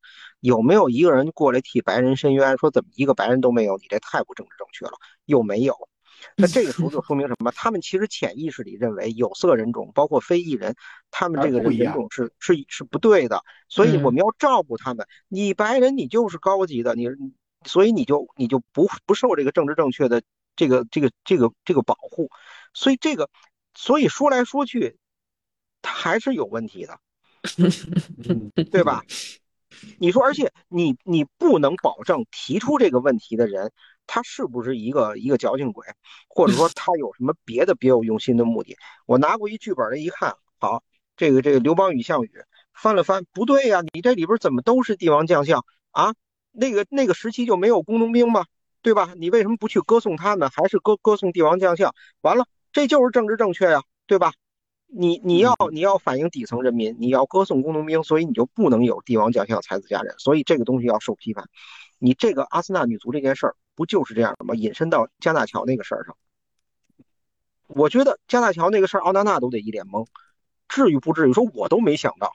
[0.40, 2.56] 有没有一个人过来替白人申冤？
[2.58, 3.76] 说怎么一个白人都没有？
[3.78, 4.92] 你这太不政治正确了，
[5.26, 5.74] 又没有。
[6.36, 7.50] 那这个时候就说明什么？
[7.52, 10.74] 他们其实潜意识里认为有色人种，包括非裔人，
[11.10, 15.06] 他们这个人种是是是不对的，所以我们要照顾他们。
[15.28, 17.08] 你白人你就是高级的，你
[17.64, 20.22] 所以你就你就不不受这个政治正确的
[20.60, 22.28] 这个这个这个这个保护。
[22.74, 23.30] 所以这个
[23.74, 24.98] 所以说来说去，
[25.80, 26.98] 他还是有问题的，
[28.70, 29.02] 对吧？
[29.98, 33.72] 你说，而且你你不能保证提出这个问题的人。
[34.12, 35.86] 他是不是一个一个矫情鬼，
[36.26, 38.76] 或者说 他有什么别的别有用心的目的？
[39.06, 40.82] 我拿过一剧本来一看，好，
[41.16, 42.30] 这个这个刘邦与项羽
[42.74, 46.12] 翻了翻，不对呀，你这里边怎么都是帝王将相啊？
[46.50, 48.46] 那个那个时期就没有工农兵吗？
[48.82, 49.12] 对吧？
[49.16, 51.94] 你为什么不去歌颂他呢，还是歌歌颂帝王将相？
[52.20, 54.32] 完了，这就是政治正确呀，对吧？
[54.86, 61.48] 你你要你要反映底层人民，你要歌颂工农兵，所以你就不能有帝王将相、才子佳人，所以这个东西要受批判。
[61.98, 63.56] 你这个阿森纳女足这件事儿。
[63.76, 64.54] 不就是这样的吗？
[64.54, 66.14] 引申到加纳乔那个事儿上，
[67.66, 70.06] 我觉得加纳乔那个事儿，奥纳纳都得一脸懵，
[70.68, 71.32] 至于不至于？
[71.32, 72.30] 说我都没想到。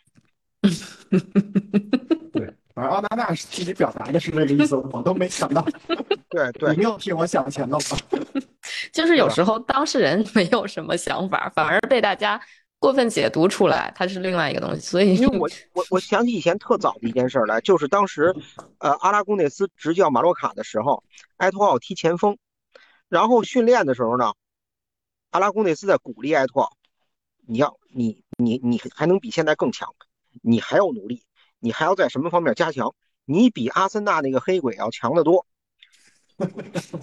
[2.34, 5.66] 对，反正奥纳纳自己表达的是那个意思，我都没想到。
[6.30, 8.20] 对对， 你没有替我想前头吗？
[8.92, 12.40] 就是有时候当事人没有什么想法，反而被大家。
[12.78, 14.82] 过分解读出来，它是另外一个东西。
[14.82, 18.36] 所以，因为我我我想起以前特早的一件事来，就是当时，
[18.78, 21.02] 呃，阿拉贡内斯执教马洛卡的时候，
[21.38, 22.38] 埃托奥踢前锋，
[23.10, 24.34] 然后训练的时候呢，
[25.32, 26.74] 阿拉贡内斯在鼓励埃托奥，
[27.48, 29.90] 你要你你你还能比现在更强，
[30.44, 31.24] 你还要努力，
[31.60, 32.94] 你还要在什么方面加强？
[33.26, 35.48] 你比阿森纳那个黑鬼要强得多。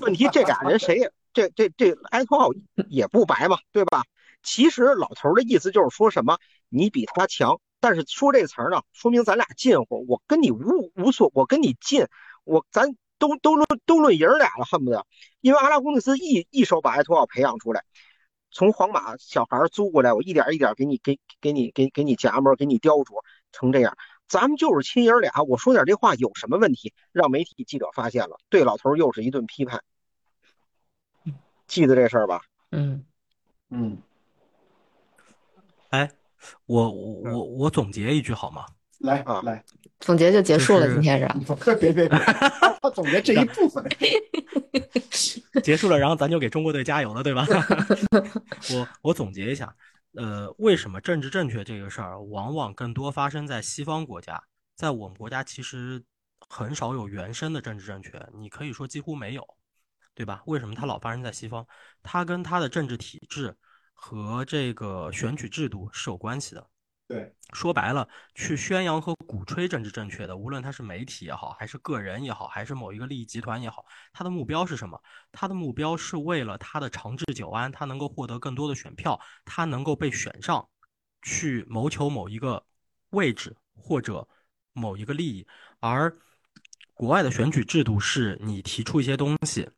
[0.01, 2.51] 问题这俩人谁也这这这埃托奥
[2.89, 4.05] 也不白嘛，对吧？
[4.43, 6.39] 其实老头的意思就是说什么，
[6.69, 10.05] 你比他强，但是说这词儿呢，说明咱俩近乎。
[10.07, 12.07] 我跟你无无所，我跟你近，
[12.45, 15.07] 我咱都都论都论爷儿俩了，恨不得。
[15.41, 17.85] 因为阿拉贡内斯一一手把埃托奥培养出来，
[18.51, 23.97] 从皇马小孩租过来，我一点一点给你给给你给给你夹摸，给你雕琢成这样。
[24.33, 26.95] 咱们就是亲爷儿俩，我说点这话有什么问题？
[27.13, 29.83] 让媒体记者发现了，对老头又是一顿批判。
[31.67, 32.41] 记得这事儿吧？
[32.71, 33.05] 嗯
[33.69, 33.99] 嗯。
[35.91, 36.11] 哎，
[36.65, 38.65] 我我我我总结一句好吗？
[39.01, 39.63] 来啊，来，
[40.01, 40.91] 总结就结束了。
[40.91, 41.29] 今天是
[41.77, 42.19] 别别别，
[42.81, 43.85] 他总结这一部分
[45.63, 47.47] 结束了，然后咱就给中国队加油了，对吧？
[48.73, 49.77] 我我总结一下，
[50.13, 54.43] 呃，为什么政治正确这个事儿往往更多发生在西方国家，
[54.75, 56.03] 在我们国家其实
[56.49, 59.47] 很少有原生的政治正确，你可以说几乎没有，
[60.15, 60.43] 对吧？
[60.47, 61.67] 为什么它老发生在西方？
[62.03, 63.57] 它跟它的政治体制。
[64.05, 66.71] 和这个选举制度是有关系的。
[67.53, 75.01] 说白了，去宣扬和鼓吹政治正确的，无论他是媒体也好，还是个人也好，还是某一个利益集团也好，他的目标是什么？
[75.31, 80.67] 他的目标是为了他的长治久安，他能够获得更多的选票，他能够被选上，
[81.21, 82.65] 去谋求某一个
[83.11, 84.27] 位置或者
[84.73, 85.47] 某一个利益。
[85.81, 86.17] 而
[86.95, 89.69] 国外的选举制度是你提出一些东西。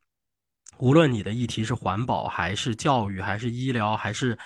[0.78, 4.36] 无论你的议题是环保，还是教育，还是医疗，还是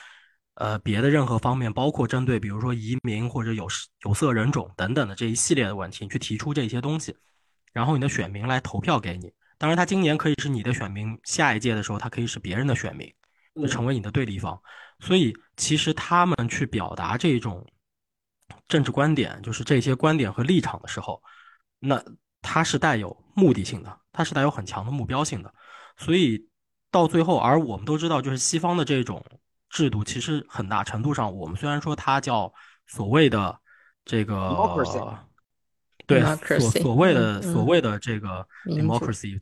[0.59, 3.67] 呃别的任何方面，包括针对比如说移民或者有
[4.05, 7.17] 有色人种等等的这一系列的问题，你去提出这些东西，
[7.73, 9.33] 然后你的选民来投票给你。
[9.57, 13.13] 当然，他今年可以是你的选民，下一届的时候他可以是别人的选民，
[13.57, 14.61] 就成为你的对立方。
[15.01, 17.67] 所以，其实他们去表达这种
[18.69, 21.21] 政治观点，就是这些观点和立场的时候，
[21.81, 22.01] 那
[22.41, 25.53] 它是带有目的性的，它是带有很强的目标性的。
[25.97, 26.49] 所以
[26.91, 29.25] 到最后，而我们都知道，就是西方的这种
[29.79, 32.53] 制度，其实很大程度上，我们虽然说它叫
[32.89, 33.57] 所谓的
[34.05, 34.35] 这个，
[36.05, 36.21] 对
[36.59, 39.41] 所所谓的所谓的这个 democracy，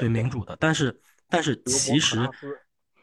[0.00, 2.26] 对民主的，但是但是其实，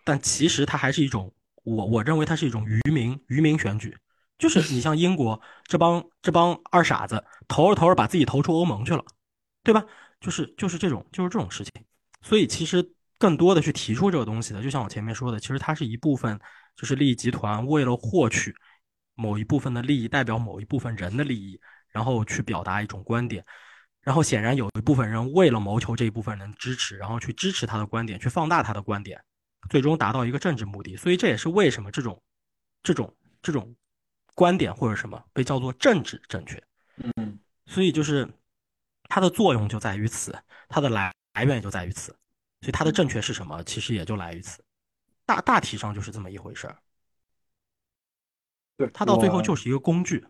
[0.03, 1.31] 但其实它还是一种，
[1.63, 3.95] 我我认为它是一种愚民愚民选举，
[4.39, 9.05] 就是你像英国这帮这帮二傻子投着投着把自己投出欧盟去了，
[9.63, 9.85] 对吧？
[10.19, 11.71] 就是就是这种就是这种事情。
[12.23, 16.39] 所以，其实更多的去提出这个东西的，就像我前面说的，其实它是一部分，
[16.75, 18.55] 就是利益集团为了获取
[19.15, 23.45] 某一部分的利益，代表某一部分人的利益，然后去表达一种观点。
[24.01, 29.23] 然后，显然有一部分人为了谋求这一部分人支持，然后去支持他的观点，去放大他的观点，
[29.69, 30.95] 最终达到一个政治目的。
[30.97, 32.21] 所以，这也是为什么这种、
[32.81, 33.75] 这种、这种
[34.33, 36.61] 观点或者什么被叫做政治正确。
[36.97, 38.27] 嗯，所以就是
[39.03, 41.11] 它的作用就在于此，它的来。
[41.35, 42.11] 来源也就在于此，
[42.59, 44.61] 所以它的正确是什么，其实也就来于此，
[45.25, 46.75] 大大体上就是这么一回事儿。
[48.77, 50.25] 对，它到最后就是一个工具。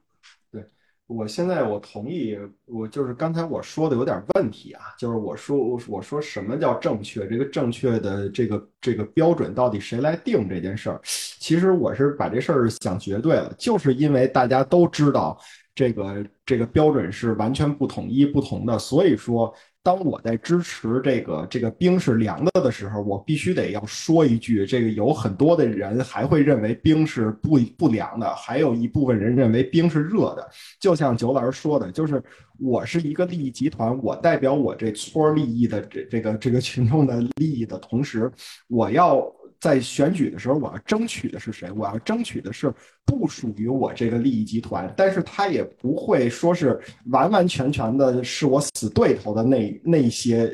[0.51, 0.65] 对，
[1.07, 7.25] 我现在我同意，我就是刚才我说的有点问题啊，就是我说我说什么叫正确？
[7.27, 10.99] 这个正确的这个这个标准到底谁来定这件事儿？
[11.03, 15.39] 其实我是把这事儿想绝对了，就是因为大家都知道
[15.73, 19.53] 这个这个标准是完全不统一、不同的，所以说。
[19.83, 30.49] 当我在支持这个这个冰是凉的的时候，我必须得要说一句：这个有很多的人还会认为冰是不不凉的，还有一部分人认为冰是热的。
[30.79, 32.23] 就像九老师说的，就是
[32.59, 38.31] 我是一个利益集团，我代表我这村利益的这这个这个群众的利益的同时，
[38.67, 39.31] 我要。
[39.61, 41.71] 在选举的时候，我要争取的是谁？
[41.71, 42.73] 我要争取的是
[43.05, 50.51] 不属于我这个利益集团，但是他也不会说是完完全全的是我死对头的那那些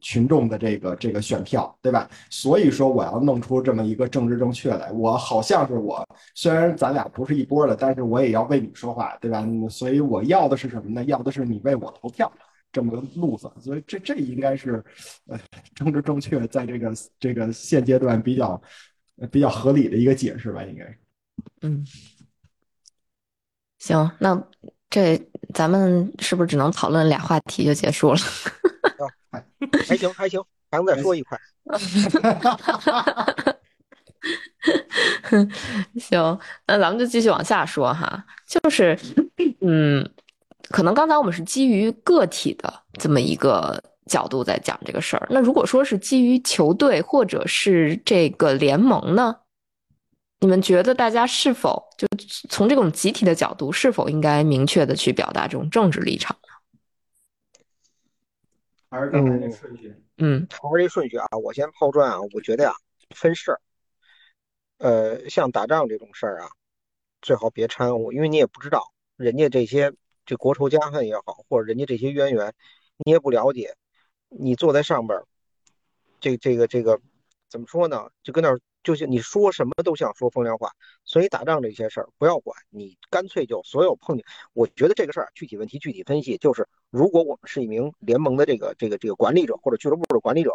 [0.00, 2.08] 群众的这个这个选票，对吧？
[2.30, 4.92] 所以说我要弄出这么一个政治正确来。
[4.92, 6.06] 我好像是我，
[6.36, 9.44] 虽然咱俩不是一波的，但是我也要为你说话，对吧？
[9.68, 11.04] 所以我要的是什么呢？
[11.04, 12.32] 要的是你为我投票。
[12.72, 14.84] 这么个路子，所以这这应该是，
[15.26, 15.38] 呃，
[15.74, 18.62] 政治正确在这个这个现阶段比较
[19.30, 20.98] 比较合理的一个解释吧，应该是。
[21.62, 21.84] 嗯，
[23.78, 24.40] 行，那
[24.88, 25.20] 这
[25.54, 28.18] 咱们是不是只能讨论俩话题就结束了？
[29.86, 31.38] 还 行还行，还能再说一块。
[35.98, 38.98] 行，那咱们就继续往下说哈，就是
[39.60, 40.06] 嗯，
[40.70, 45.26] 可能刚才我们是基于个体的这么一个角度在讲这个事儿。
[45.30, 49.36] 那如果说是基于球队或者是这个联盟呢？
[50.42, 52.08] 你们觉得大家是否就
[52.48, 56.48] 从这种集体的角度，是否应该明确的去表达这种政治立场呢？
[58.90, 59.94] 还是刚才那顺序？
[60.16, 61.26] 嗯，还是这顺序啊？
[61.42, 62.72] 我先抛砖啊，我觉得呀，
[63.14, 63.60] 分事儿。
[64.78, 66.48] 呃，像打仗这种事儿啊，
[67.20, 69.92] 最好别掺和，因为你也不知道人家这些
[70.30, 72.54] 这国仇家恨也好，或者人家这些渊源，
[72.98, 73.74] 你也不了解。
[74.28, 75.26] 你坐在上边儿，
[76.20, 77.00] 这这个这个
[77.48, 78.08] 怎么说呢？
[78.22, 78.60] 就跟那儿。
[78.82, 80.70] 就是你说什么都像说风凉话，
[81.04, 84.24] 所以打仗这些事儿不要管，你干脆就所有碰见。
[84.54, 90.50] 我觉得这个事儿具体问题具体分析，就是如果我们是一名联盟的这个这个这个管理者或者俱乐部的管理者，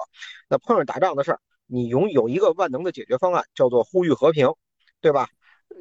[0.49, 4.55] 那碰上打仗的事儿，你拥有一个万能的解决方案，叫做呼吁和平，
[5.01, 5.29] 对吧？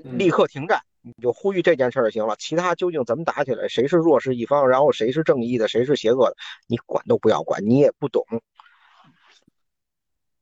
[0.02, 2.34] 立刻停战，你就呼吁这件事儿就行了。
[2.38, 6.36] 其他究竟怎么打起来，谁是弱势一方，然后谁是正义的，谁是邪恶的，
[6.66, 8.24] 你管都不要管，你也不懂。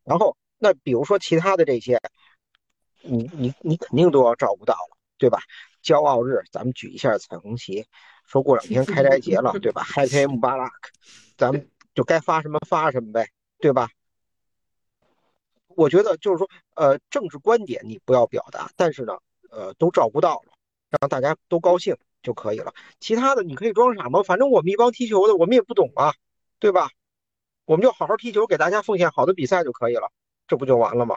[0.04, 0.36] 然后。
[0.64, 2.00] 那比如说其他的这些，
[3.00, 5.40] 你你你肯定都要照顾到了，对吧？
[5.82, 7.84] 骄傲日咱们举一下彩虹旗，
[8.26, 10.70] 说过两天开斋节了，对吧？Happy Mubarak，
[11.36, 13.88] 咱们就该发什么发什么呗，对吧？
[15.66, 19.18] 我觉得就是说，呃，政治观点你不要表达，但是呢，
[19.50, 20.51] 呃，都照顾到了，
[21.00, 22.72] 让大家都高兴就可以了。
[23.00, 24.22] 其他的你可以装傻吗？
[24.22, 26.12] 反正我们一帮踢球的，我们也不懂啊，
[26.58, 26.90] 对吧？
[27.64, 30.10] 我们就好好踢球，给大家奉献好的比赛就可以了。
[30.46, 31.14] 这不就完了吗？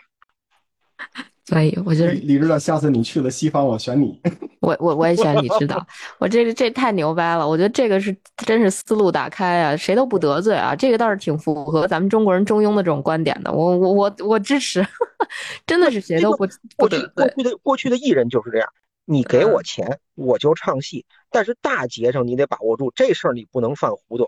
[1.46, 4.20] 所以我觉得李指导，下次你去了西方，我选你。
[4.62, 5.86] 我我我也选李指导，
[6.18, 7.48] 我这个这太牛掰了！
[7.48, 13.52] 我觉得这个是真是思路打开啊，谁都不得罪啊，这个倒是挺符合咱们中国人中庸的这种观点的。
[13.52, 14.84] 我我我我支持，
[15.68, 16.48] 真的是谁都不
[16.78, 17.12] 不得罪。
[17.14, 18.68] 过去的过去的艺人就是这样，
[19.06, 24.28] 你给我钱我就唱戏，但是大节上你得把握住，这事儿你不能犯糊涂。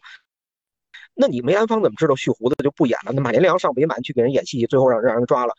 [1.14, 3.12] 那你梅兰芳怎么知道续胡子就不演了？
[3.12, 5.56] 那马连良上北满去给人演戏，最后让让人抓了。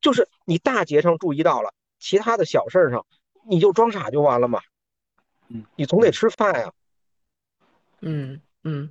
[0.00, 3.06] 就是你大节上注意到了，其他的小事儿上
[3.46, 4.60] 你就装傻就完了嘛。
[5.48, 6.72] 嗯，你总得吃饭呀。
[8.00, 8.88] 嗯嗯，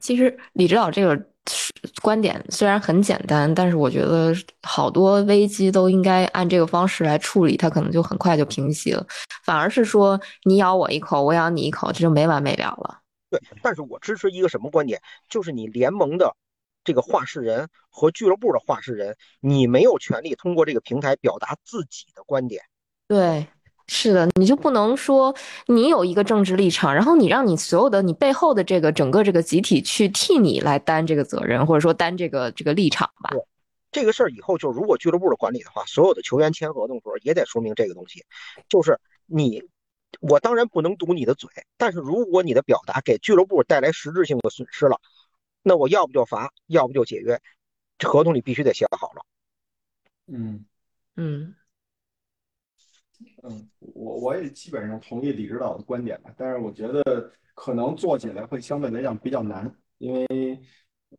[0.00, 1.26] 其实李指导这个
[2.02, 9.06] 观点虽然很简单，但是我觉得好多危机都应该按这个方式来处理，它可能就很快就平息了。
[9.44, 12.98] 反而是说你咬我一口，我咬你一口，这就没完没了了。
[13.30, 15.00] 对，但是我支持一个什么观点？
[15.28, 16.34] 就是你联盟的
[16.82, 22.62] 这个话事人和俱乐部的话事人，你没有权利通过这个平台表达自己的观点。
[23.06, 23.46] 对，
[23.92, 25.34] 是的，你就不能说
[25.66, 33.30] 你有一个政治立场，然后你让你所有的你背后的这个整个这个集体去替你来担这个责任，或者说担这个这个立场吧。
[33.30, 33.40] 对，
[33.90, 38.24] 这个事儿以后就如果俱乐部的管理的话，所有的球员签合同的时候也得说明这个东西，
[38.68, 39.62] 就是你。
[40.18, 45.00] 我当然不能堵你的嘴，但是如果你的表达给俱乐部带来实质性的损失了，
[45.62, 47.40] 那我要不就罚，要不就解约，
[47.96, 49.22] 这合同你必须得写好了。
[50.26, 50.64] 嗯
[51.14, 51.54] 嗯
[53.42, 60.26] 嗯，我我也基本上同意李指导的观点吧，但是我觉得可能做起来会相对来讲比较难，因为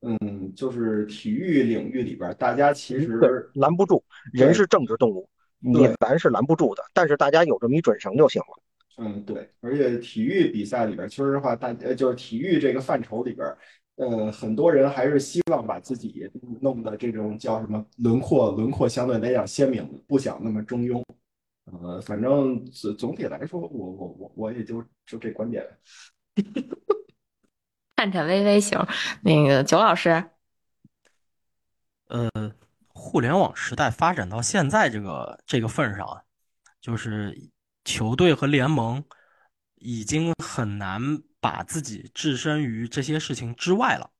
[0.01, 3.19] 嗯，就是体育领域里边，大家其实
[3.55, 5.27] 拦不住，人是政治动物，
[5.59, 8.63] 你拦是拦不住的，但是大家有这么一准绳就行了。
[8.97, 13.47] 嗯，对，而且体育比赛里边，说实话，大呃，就是体育这个范畴里边，
[13.95, 16.29] 呃，很多人还是希望把自己
[16.61, 21.03] 弄的这种叫什么轮廓，轮廓相对来讲鲜明，不想那么中庸。
[21.65, 25.65] 呃，反正总总体来说，我我我我也就就这观点。
[27.97, 28.79] 颤颤巍巍型，
[29.21, 30.31] 那个九老师，
[32.07, 32.29] 呃，
[32.87, 36.21] 互联网时代发展到现在这个这个份上啊，
[36.81, 37.51] 就是。
[37.83, 39.03] 球队和联盟
[39.77, 41.01] 已经很难
[41.39, 44.11] 把自己置身于这些事情之外了。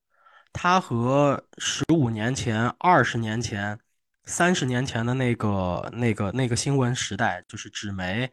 [0.51, 3.77] 他和十五年前、二十年前、
[4.25, 8.31] 三十年前的那个、那个、那个新闻时代，就是纸媒、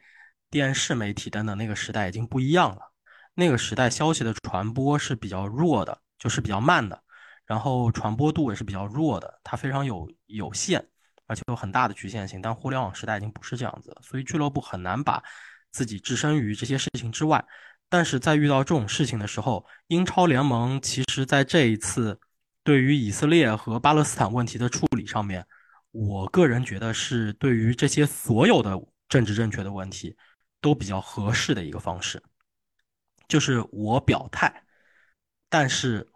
[0.51, 2.93] 电视媒体等等那个时代已经不一样了。
[3.35, 7.03] 那个时代消息的传播是比较弱的，就是比较慢的，
[7.47, 10.85] 然后传播度也是比较弱的，它非常有有限。
[11.31, 15.23] 而且有很大的局限性，但互联网时代已经不是这样子，所以俱乐部很难把
[15.71, 17.45] 自己置身于这些事情之外。
[17.91, 22.19] 但是在遇到这种事情的时候，英超联盟其实在这一次
[22.65, 25.45] 对于以色列和巴勒斯坦问题的处理上面，
[25.91, 28.79] 我个人觉得是对于这些所有的
[29.09, 30.17] 政治正确的问题
[30.61, 32.23] 都比较合适的一个方式，
[33.27, 34.65] 就是我表态，
[35.49, 36.07] 但是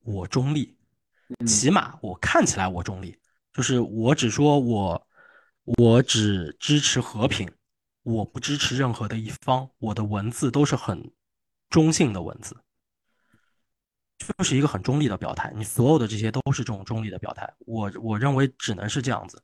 [0.00, 0.76] 我中立，
[1.46, 3.18] 起码我看起来我中立。
[3.52, 5.06] 就是我只说我
[5.78, 7.48] 我只支持和平，
[8.02, 11.12] 我不支持任何的一方，我的文字都是很
[11.70, 12.56] 中性的文字，
[14.18, 15.52] 就是一个很中立的表态。
[15.54, 19.42] 你所有的这些都是这种中立的表态，我我认为只能是这样子。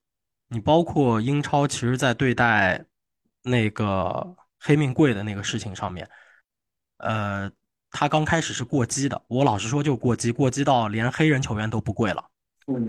[0.48, 2.84] 你包括英超，其实在对待
[3.42, 6.08] 那个黑命贵的那个事情上面，
[6.98, 7.50] 呃，
[7.90, 12.24] 他刚开始是过激的，我老实说就过激，过激到连黑人球员都不跪了，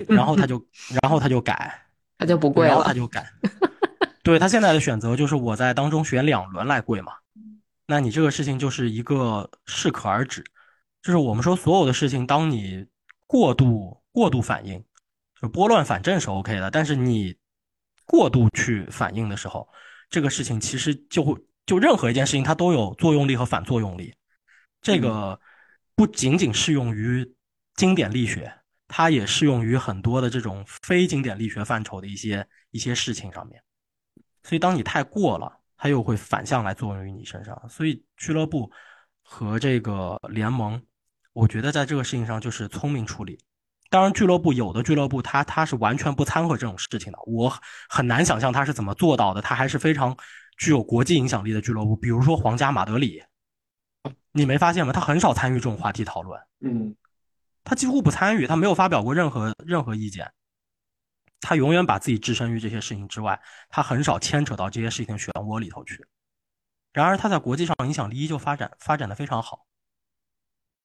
[0.08, 0.66] 然后他就
[1.02, 1.78] 然后他就改。
[2.22, 3.28] 他就不跪了，他就改。
[4.22, 7.14] 对他现在的选择就是我在当中选两轮来跪嘛。
[7.88, 10.44] 那你这个事情就是一个适可而止，
[11.02, 12.86] 就是我们说所有的事情，当你
[13.28, 14.84] 过度过度反应，
[15.42, 16.70] 就拨乱反正是 OK 的。
[16.70, 17.36] 但是你
[18.06, 19.68] 过度去反应的时候，
[20.10, 21.36] 这个事情其实就会
[21.66, 24.14] 就任何一件事情它都有作用力和反作用力。
[24.82, 25.40] 这个
[25.96, 27.36] 不仅仅适用于
[27.76, 28.52] 经典力学。
[28.94, 33.64] 它也适用于很多的这种非经典力学范畴的一些一些事情上面，
[34.44, 37.58] 所以当你太过了，它又会反向来作用于你身上。
[37.70, 38.70] 所以俱乐部
[39.22, 40.84] 和这个联盟，
[41.34, 43.40] 我觉得在这个事情上就是聪明处理。
[43.90, 47.54] 当然，俱乐部有的俱乐部他他是完全不掺和这种事情的，我
[47.90, 49.42] 很难想象他是怎么做到的。
[49.42, 50.16] 他还是非常
[50.58, 53.22] 具有国际影响力的俱乐部，比如说皇家马德里，
[54.32, 54.94] 你没发现吗？
[54.94, 56.40] 他很少参与这种话题讨论。
[56.62, 56.96] 嗯。
[57.64, 60.32] 他几乎不参与，他没有发表过任何任何意见，
[61.42, 66.04] 他永远把自己置身于这些事情之外，他很少牵扯到这些事情漩涡里头去。
[66.92, 69.68] 然而他在国际上影响力依旧发展发展的非常好，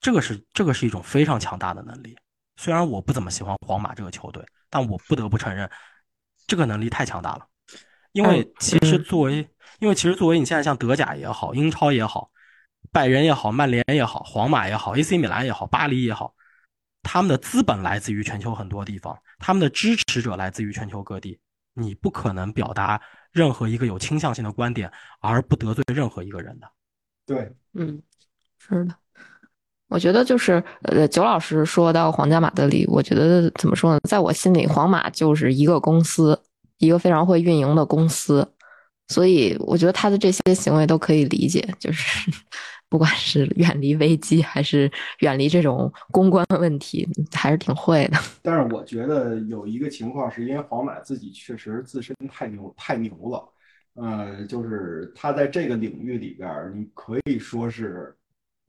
[0.01, 2.17] 这个是这个是一种非常强大的能力。
[2.57, 5.71] 虽然我不怎么喜欢皇马这个球队，但我不得不承认，
[6.47, 7.47] 这个能力太强大了。
[8.13, 9.47] 因为其实作为，
[9.79, 12.31] 因为其实作为你现在像德甲也好，英超也好，
[12.91, 16.35] 拜仁也好，曼联也好，皇马也好，AC 米兰也好，巴黎也好。
[17.03, 21.39] 他们的资本来自于全球很多地方，他们的支持者来自于全球各地。
[21.79, 22.99] 你不可能表达
[23.33, 24.91] 任何一个有倾向性的观点
[25.21, 26.73] 而不得罪任何一个人的。
[27.27, 28.03] 对，嗯，
[28.59, 28.97] 是的。
[29.89, 34.01] 我觉得就是呃，九老师说到皇家马德里，我觉得怎么说呢？
[34.09, 36.39] 在我心里，皇马就是一个公司，
[36.79, 38.47] 一个非常会运营的公司，
[39.09, 42.31] 所以我觉得他的这些行为都可以理解，就是。
[42.89, 48.19] 不管是远离危机，还是远离这种公关问题，还是挺会的。
[48.43, 53.45] 但是我觉得有一个情况，是因为皇马自己确实自身太牛太牛了，
[53.95, 58.15] 呃，就是他在这个领域里边，你可以说是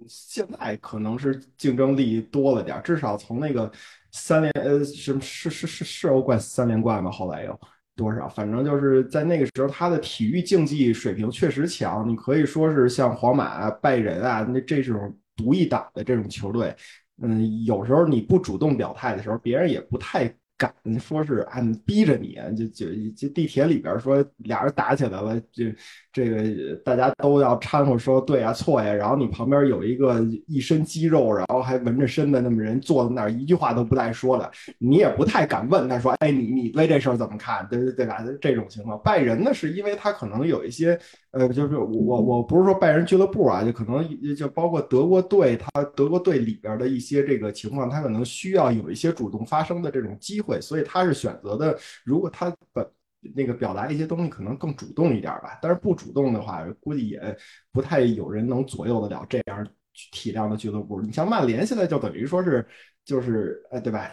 [0.07, 3.71] 现在可能是竞争力多了点，至少从那个
[4.11, 7.59] 三连呃是是是是是欧冠三连冠吧，后来又。
[7.95, 8.27] 多少？
[8.29, 12.07] 反正就是在那个时候，他的体育竞技水平确实强。
[12.07, 16.75] 你可以说是像皇马、拜仁啊，那这种独一档的这种球队，
[17.23, 20.31] 嗯，有时候你不主动表态的时候，别人也不太。
[20.57, 25.65] 敢说是按逼着你，就就就地铁里边说俩人打起来了，就
[26.11, 34.49] 这个大家都要掺和说对啊错呀，然后你旁边有一个一身肌肉，然后还纹着身的那么人坐在那儿，一句话都不带说的，
[34.79, 37.67] 你也不太敢问他说，哎，你你对这事儿怎么看？
[37.69, 38.25] 对对对吧？
[38.41, 40.97] 这种情况，拜仁呢是因为他可能有一些。
[41.31, 44.03] 呃，就是我我不是说拜仁俱乐部啊，就可能
[44.35, 51.77] 就包括德国队，他德国队里边的一些这个情况，他可能需要有一些主动发声的这种机会，会所以他是选择的。
[52.05, 52.89] 如果他本
[53.35, 55.59] 那个表达一些东西，可能更主动一点吧。
[55.61, 57.37] 但是不主动的话，估计也
[57.71, 59.67] 不太有人能左右得了这样
[60.11, 61.01] 体量的俱乐部。
[61.01, 62.65] 你像曼联现在就等于说是
[63.03, 64.09] 就是呃，对吧？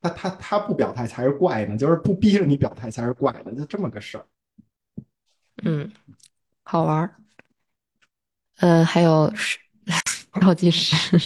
[0.00, 4.26] 他他他不表态才是怪呢，就是不逼着你表态才是怪呢，就这么个事儿。
[5.64, 5.92] 嗯。
[6.70, 7.16] 好玩儿，
[8.58, 9.32] 嗯，还有
[10.38, 11.18] 倒计时。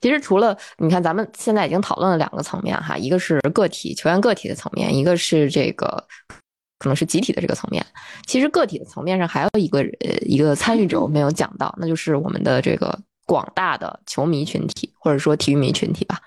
[0.00, 5.86] 其实除了你看，咱们现在已经讨论了两个层面哈，一个是个体球员个体的层面，一个是这个
[6.78, 7.84] 可能是集体的这个层面。
[8.26, 16.18] 其实个体的层面上还有一个呃一个参与者我没有讲到，那就是我们的这个广大的球迷群体或者说体育迷群体吧。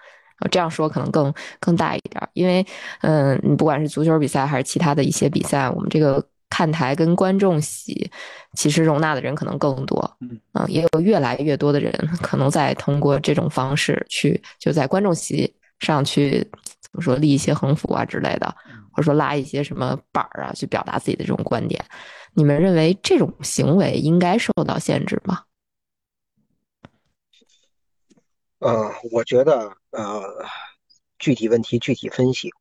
[0.50, 2.66] 这样说可能更更大一点，因为
[3.02, 6.26] 嗯，你不管是足球比赛还是其他的一些比赛，我们这个。
[6.62, 8.12] 看台跟观众席，
[8.53, 11.91] 其实容纳的人可能更多，嗯，也有越来越多的人
[12.22, 16.47] 可能在通过这种方式去，就在观众席上去
[16.80, 18.55] 怎么说立一些横幅啊之类的，
[18.91, 21.84] 或者说拉一些什么板儿啊，去表达自己的这种观点。
[22.36, 25.41] 你们认为这种行为应该受到限制吗？
[28.59, 30.22] 呃，我觉得呃，
[31.18, 32.51] 具体问题具体分析，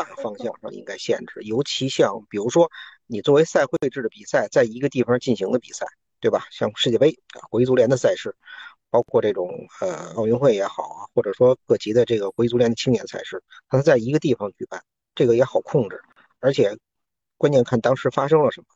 [0.00, 2.70] 大方向上应该限制，尤其像比如说。
[3.12, 5.84] 你作为赛会制的比赛，在一个地方进行的比赛，
[6.20, 6.46] 对吧？
[6.52, 8.36] 像世界杯啊，国际足联的赛事，
[8.88, 14.80] 包括这种呃奥运会也好啊，或者说各级的这个国际足联的青年赛事，它在一个地方举办，
[15.16, 16.00] 这个也好控制。
[16.38, 16.78] 而且
[17.36, 18.66] 关键看当时发生了什么。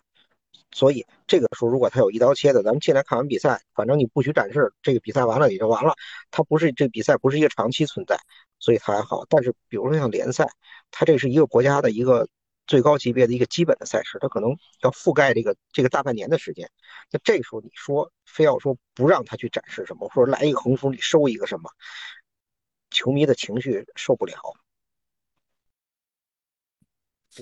[0.73, 5.95] 所以这个时候，如果他有一刀切的，咱们进来看完比赛，反正你不许展示，这个比赛完了也就完了。
[6.33, 8.19] 它不是这比赛不是一个长期存在，
[8.65, 9.27] 所以它还好。
[9.29, 10.49] 但是比如说像联赛，
[10.91, 12.27] 它这是一个国家的一个
[12.67, 16.71] 最高级别的一个基本的赛事，它可能要覆盖这个这个大半年的时间。
[17.11, 21.71] 那这时候你说非要说不让他去展示什么，或者来一个横幅你收一个什么，
[22.91, 24.35] 球迷的情绪受不了。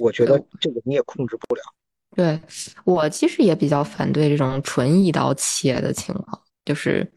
[0.00, 1.62] 我觉得这个你也控制不了。
[2.14, 2.38] 对
[2.84, 7.10] 我其实也比较反对这种纯一刀切的情况，就是，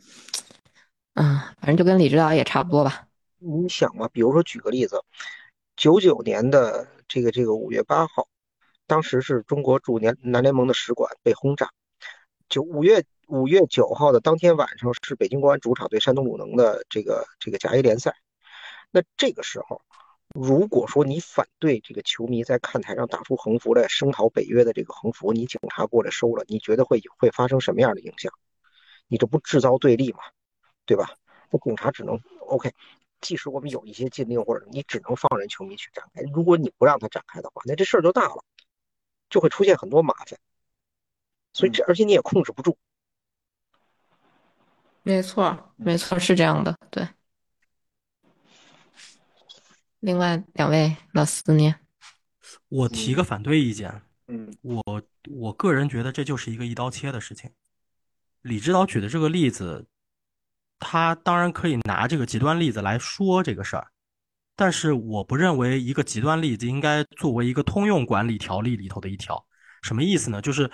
[1.16, 3.05] 嗯，反正就跟李指导也差不多吧。
[3.46, 5.04] 你想嘛，比如说举个例子，
[5.76, 8.28] 九九年的这个这个五月八号，
[8.88, 11.70] 当时是中国驻联南联盟的使馆被轰炸。
[12.50, 18.16] 九五月五月九号的当天晚上是北京国安主场对山东鲁能的这个这个甲 A 联赛，
[18.92, 19.82] 那这个时候。
[20.34, 28.34] 如果说你反对这个球迷在看台上打出横幅来声讨北约的这个横幅，你警察过来收了，你觉得会会发生什么样的影响？
[29.08, 30.20] 你这不制造对立嘛？
[30.86, 31.10] 对吧？
[31.52, 32.74] 那警察只能 OK，
[33.26, 36.22] 即使我们有一些禁令或者你只能放任球迷去展开。
[36.32, 38.44] 如果你不让他展开的话，那这事儿就大了，
[39.32, 40.38] 就会出现很多麻烦。
[41.52, 42.78] 所以这而且你也控制不住。
[45.02, 47.08] 没错，没错，是这样的，对。
[50.02, 51.74] 另外两位老师呢，
[52.70, 54.04] 我提个反对意见。
[54.28, 54.84] 嗯，我
[55.32, 57.52] 我个人觉得这就是一个一刀切的事情。
[58.42, 59.88] 李指导举的这个例子，
[60.80, 63.88] 他当然可以拿这个极端例子来说这个事儿，
[64.56, 69.46] 但是我不认为一个极端例子应该作为一个通用管理条例里头的一条。
[69.82, 70.42] 什么意思呢？
[70.42, 70.70] 就是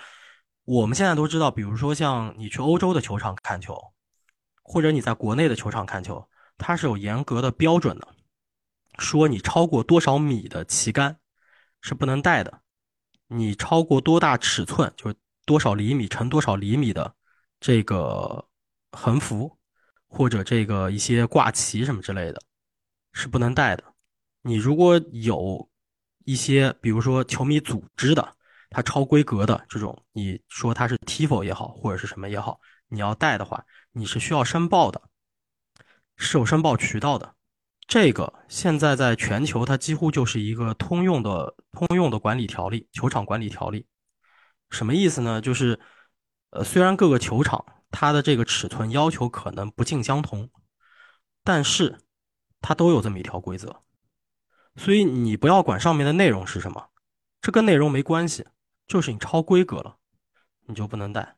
[0.64, 3.76] 我们现在都知道，比如说像你去欧洲的球场看球，
[4.62, 8.08] 或者你在国内的球场看球，它是有严格的标准的。
[8.98, 11.16] 说你超过多少米的旗杆
[11.80, 12.60] 是不能带的，
[13.26, 17.14] 你超过多大尺寸，就是多少厘米乘多少厘米的
[17.58, 18.46] 这个
[18.92, 19.58] 横幅
[20.12, 22.42] 或者这个一些挂旗什么之类的，
[23.14, 23.82] 是不能带的。
[24.42, 25.66] 你如果有
[26.24, 28.36] 一些，比如说球迷组织的，
[28.68, 35.00] 它超规格的这种，你说它是 tifo 也好，或者是什么也好，你要带的话，你是需要申报的，
[36.16, 37.34] 是有申报渠道的。
[37.88, 43.86] 这个现在在全球，它几乎就是一个通用的、通用的管理条例，球场管理条例。
[44.70, 45.40] 什么意思呢？
[45.40, 45.80] 就是，
[46.50, 50.50] 呃，虽然各个球场它的这个尺寸要求可能不尽相同，
[51.44, 52.00] 但是
[52.60, 53.82] 它都有这么一条规则。
[54.74, 56.88] 所以你不要管上面的内容是什么，
[57.40, 58.44] 这跟内容没关系，
[58.88, 59.98] 就是你超规格了，
[60.66, 61.36] 你就不能带。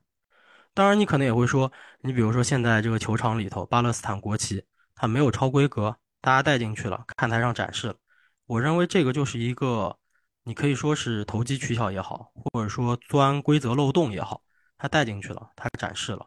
[0.73, 5.99] 当然，你可能也会说，你比如说现在这个球场里头，巴勒斯坦国旗它没有超规格。
[6.21, 7.97] 大家带进去了，看台上展示了。
[8.47, 9.99] 我认为这个就是一个，
[10.45, 14.43] 你可以说是投机取巧也好，或者说钻规则漏洞也好，
[14.79, 16.27] 他带进去了，他展示了，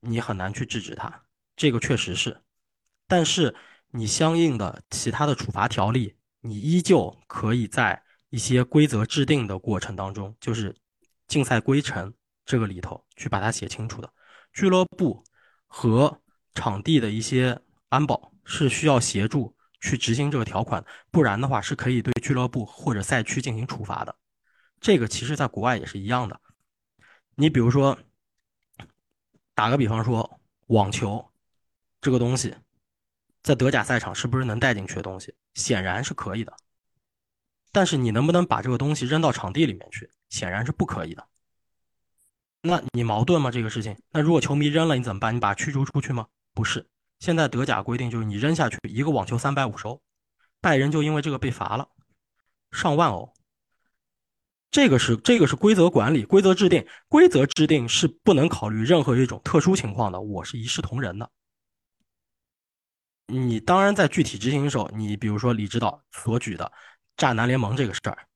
[0.00, 1.24] 你很难去制止他。
[1.56, 2.40] 这个确实是，
[3.06, 3.54] 但是
[3.90, 10.74] 你相应的其他的处罚条例，你依旧可以在一些规则制定的过程当中，就是
[11.26, 12.12] 竞赛规程
[12.44, 14.12] 这个里头去把它写清楚的。
[14.52, 15.24] 俱乐部
[15.66, 16.20] 和
[16.54, 18.32] 场地的一些安保。
[18.50, 24.16] 是需要协助去执行这个条款，不然的话是可以对俱乐部或者赛区进行处罚的。
[24.80, 26.40] 这个其实在国外也是一样的。
[27.34, 27.98] 你比如说，
[29.58, 30.38] 打个比方说，
[30.68, 31.32] 网球
[32.00, 32.54] 这个东西，
[33.42, 35.34] 在德甲赛场是不是能带进去的东西？
[35.54, 36.56] 显然是可以的。
[37.72, 40.08] 但是你能不能把这个东西扔到场地里面去？
[40.28, 41.26] 显然是不可以的。
[42.62, 43.50] 那你矛盾吗？
[43.50, 44.00] 这个事情？
[44.12, 45.34] 那如果球迷扔了，你怎么办？
[45.34, 46.28] 你把驱逐出去吗？
[46.54, 46.86] 不是。
[47.18, 50.00] 现在德甲规定就是你扔下去一个网球三百五十欧，
[50.60, 51.88] 拜仁就因为这个被罚了
[52.70, 53.34] 上万欧。
[54.70, 60.20] 这个是这个是规则管理规则制定，规则制定是不能考虑任何一种特殊情况的。
[60.20, 61.30] 我是一视同仁的。
[63.26, 66.70] 你当然在具体执行的时候，你比如说李指导所举的
[67.16, 68.26] 炸南联盟这个事儿，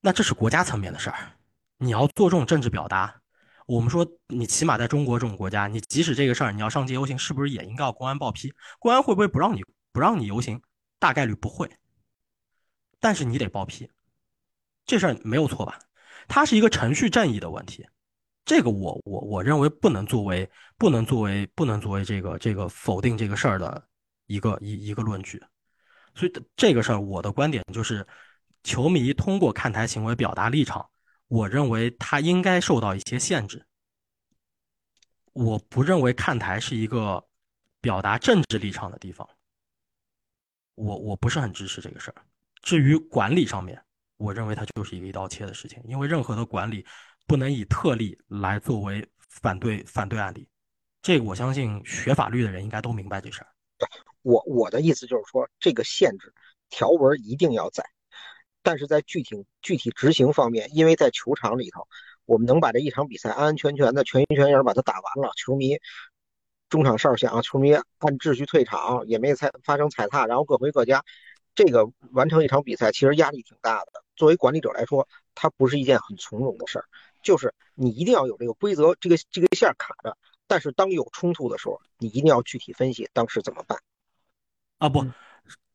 [0.00, 1.32] 那这是国家层面的事儿，
[1.78, 3.20] 你要做这种政治表达。
[3.66, 8.52] 我们说，你起码在中国这种国家，你即使这个事儿你要上街游行，是不是也应该要公安报批？
[8.78, 10.60] 公安会不会不让你不让你游行？
[10.98, 11.70] 大概率不会，
[12.98, 13.88] 但是你得报批，
[14.88, 15.78] 这事儿没有错吧？
[16.26, 17.86] 它是一个程序正义的问题，
[18.44, 23.86] 这个我我我认为不能作为不能作为不能作为这个这个否定这个事儿的
[24.26, 25.38] 一个一一个论据。
[26.14, 28.04] 所以这个事儿我的观点就是，
[28.64, 30.88] 球迷通过看台行为表达立场。
[31.28, 33.66] 我认为他应该受到一些限制。
[35.34, 37.22] 我不认为看台是一个
[37.82, 39.28] 表达政治立场的地方。
[40.74, 42.24] 我我不是很支持这个事儿。
[42.62, 43.80] 至于管理上面，
[44.18, 46.84] 我认为它就是一个一刀切的事情，因为任何的管理
[47.26, 50.46] 不能以特例来作为反对反对案例。
[51.00, 53.46] 这个我相信学法律的人应该都明白这事儿。
[54.22, 56.34] 我我的意思就是说，这个限制
[56.68, 57.84] 条文一定要在，
[58.62, 61.86] 但是在具体具体执行方面，因为在球场里头，
[62.26, 65.78] 我们能把这一场比赛安安全全的、全心全意把它打完了，球迷
[66.68, 71.04] 中场哨响，球迷按秩序退场，也没踩发生踩踏，然后各回各家，
[71.54, 74.04] 这个完成一场比赛其实压力挺大的。
[74.18, 76.84] 作为管理者来说，它不是一件很从容的事儿，
[77.22, 80.18] 就是你一定要有这个规则，这个这个线卡着。
[80.48, 83.78] 但是当有冲突的时候，你一定要具体分析当时怎么办。
[84.78, 85.06] 啊不，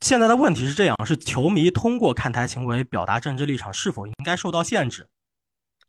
[0.02, 5.08] 现在的问题是这样：是球迷通过看台行为表达政治立场是否应该受到限制？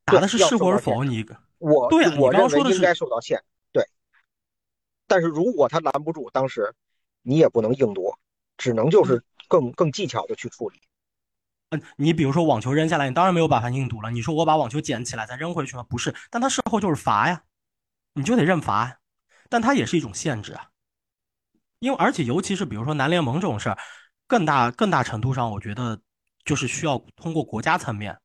[0.04, 1.02] 打的是是或否？
[1.02, 1.26] 你
[1.58, 3.42] 我对啊，我刚刚说的应该受到限。
[3.72, 3.84] 对。
[5.06, 6.74] 但是如果他拦不住，当时
[7.22, 8.18] 你也不能硬夺，
[8.58, 10.78] 只能就是更更技巧的去处理。
[11.96, 14.10] 你比如说网球扔下来，你当然没有办法硬堵了。
[14.10, 15.84] 你说我把网球捡起来再扔回去吗？
[15.88, 17.42] 不是，但他事后就是罚呀。
[18.16, 19.00] 你就得认罚，
[19.50, 20.68] 但它也是一种限制啊。
[21.80, 23.78] 因为而且尤其是比如说男联盟这种事儿，
[24.28, 26.00] 更大更大程度上，我觉得
[26.44, 28.16] 就是需要通过国家层面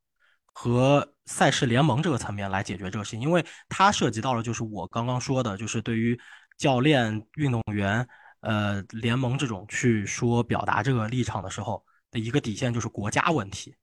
[0.54, 6.20] 和赛事联盟这个层面来解决这个事情，因为它涉及到了就是我刚刚说的，就是对于
[6.56, 8.08] 教练、运动员、
[8.42, 13.76] 呃联盟这种去说表达这个立场的时候的一个底线，就是国家问题，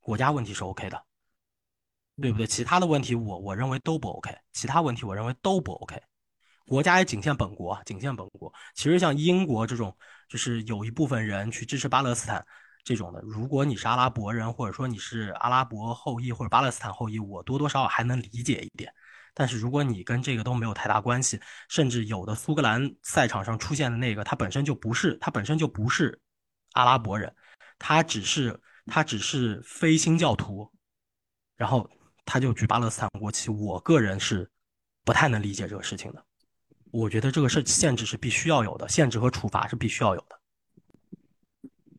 [0.00, 1.04] 国家问题是 OK 的。
[2.22, 2.46] 对不对？
[2.46, 6.00] 其他的问题我我认为都不 OK，其他问题我认为都不 OK。
[6.64, 8.54] 国家也仅限本国，仅限本国。
[8.76, 9.92] 其实像英国这种，
[10.28, 12.46] 就是有一部分人去支持巴勒斯坦
[12.84, 18.94] 这种的，如果你是阿拉伯人，或者说你是阿拉伯后裔或者巴勒斯坦后裔，我多多少少还能理解一点。
[19.34, 26.20] 但是如果你跟这个都没有太大关系，甚至有的苏格兰赛场上出现的那个，他本身就不是，他本身就不是
[26.74, 27.34] 阿拉伯人，
[27.86, 30.70] 他只是他只是非新教徒，
[31.56, 31.90] 然后。
[32.26, 34.50] 他就举巴勒斯坦国旗，我个人是
[35.04, 36.24] 不太能理解这个事情的。
[36.90, 40.40] 我觉得这个是限制是必须要有的，限制和处罚是必须要有的。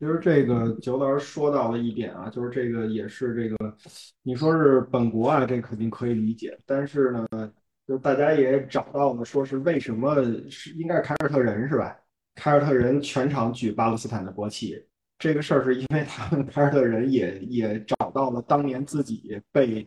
[0.00, 3.76] 就是这个九老师说到了一点啊，就是这个也是这个，
[4.24, 6.58] 你说是本国啊，这肯定可以理解。
[6.66, 7.52] 但是呢，
[7.86, 10.16] 就大家也找到了，说是为什么
[10.50, 11.96] 是应该是凯尔特人是吧？
[12.34, 14.84] 凯尔特人全场举巴勒斯坦的国旗，
[15.18, 19.86] 这个事儿是因为他们凯尔特人也也找到了当年自己被。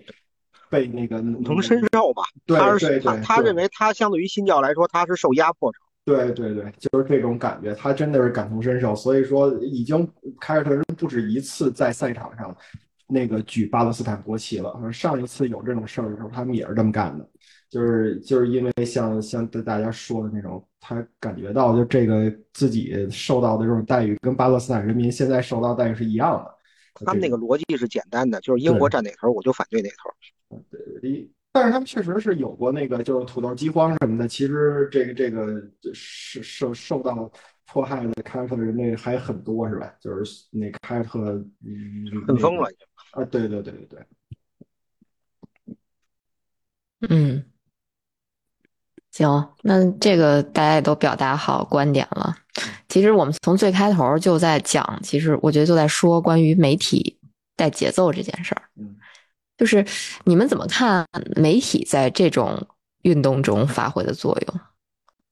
[0.71, 5.80] 被那个感同身受吧，他是他他认为他相对于新教来说，他是受压迫者。
[6.05, 8.95] 对对对，就是这种感觉，他真的是感同身受。
[8.95, 10.07] 所以说，已经
[10.39, 12.55] 凯尔特人不止一次在赛场上
[13.07, 14.71] 那个举巴勒斯坦国旗了。
[14.93, 17.27] 上一次有这种事儿的时候，他们也是这么干的，
[17.70, 27.05] 就是就是因为像像大家说的那种，他感觉到就这个自己受到的这种待遇，跟巴勒斯坦人民现在受到待遇是一样的。
[27.05, 30.59] 他们那个逻辑是简单的，就是英国站哪头，我就反对哪头。
[30.70, 34.28] 对，但是他们确实是有过那个，就是土豆饥荒什么的。
[34.28, 35.61] 其实这个这个
[35.93, 37.32] 受受受到
[37.67, 39.93] 迫害的凯尔特人那还很多是吧？
[40.01, 41.45] 就是那凯尔特
[42.28, 42.67] 很疯了
[43.11, 43.24] 啊！
[43.26, 43.99] 对对对对对。
[47.09, 47.45] 嗯，
[49.20, 52.36] 行，那这个大家也都表达好观点了。
[52.88, 57.20] 其实我们从最开头就在讲，其实我觉得就在说关于媒体
[57.55, 58.61] 带节奏这件事儿。
[58.80, 58.95] 嗯。
[59.57, 59.86] 就是
[60.24, 61.05] 你们怎么看
[61.36, 62.65] 媒体在这种
[63.01, 64.59] 运动中发挥的作用，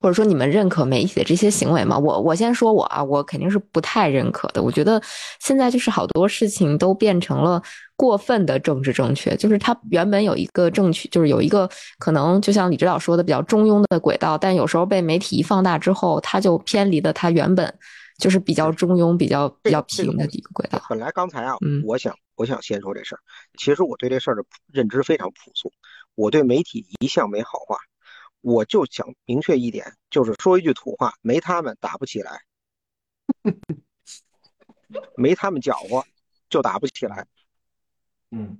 [0.08, 2.00] 或者说你们认可媒体的这些行为吗？
[2.00, 4.64] 我我先说我啊，我肯定是不太认可的。
[4.64, 5.02] 我觉得
[5.42, 7.62] 现在就是好多事情都变成了
[7.98, 17.78] 过分的政治正确，就是它原本有一个正确，就是有一个可能，就像李指导说的比较中庸的轨道，但有时候被媒体一放大之后，它就偏离了它原本
[18.18, 20.82] 就是比较中庸、比较比较平的一个轨道。
[20.90, 22.16] 本来刚才啊，我想。
[22.38, 23.20] 我想先说这事儿，
[23.58, 25.72] 其实我对这事儿的认知非常朴素，
[26.14, 27.78] 我对媒体一向没好话，
[28.48, 32.40] 我就想明确一点，就是说一句土话，没他们打不起来，
[35.18, 36.02] 没他们搅和
[36.48, 37.28] 就打不起来。
[38.32, 38.58] 嗯，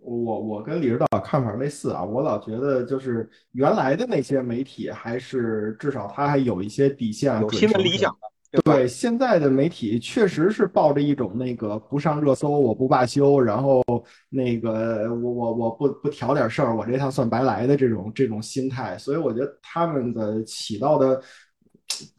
[0.00, 8.32] 我我跟李指导看法类似啊，我老觉得就是原来的那些媒体还是至少他还有一些底线，有新闻理想的。
[8.64, 13.84] 对现在的媒体确实是抱着一种那个不上热搜我不罢休，然后
[14.30, 21.20] 那个我我我不不挑点事儿，我这趟算白来的这种这种心态，所以我觉得他们的起到的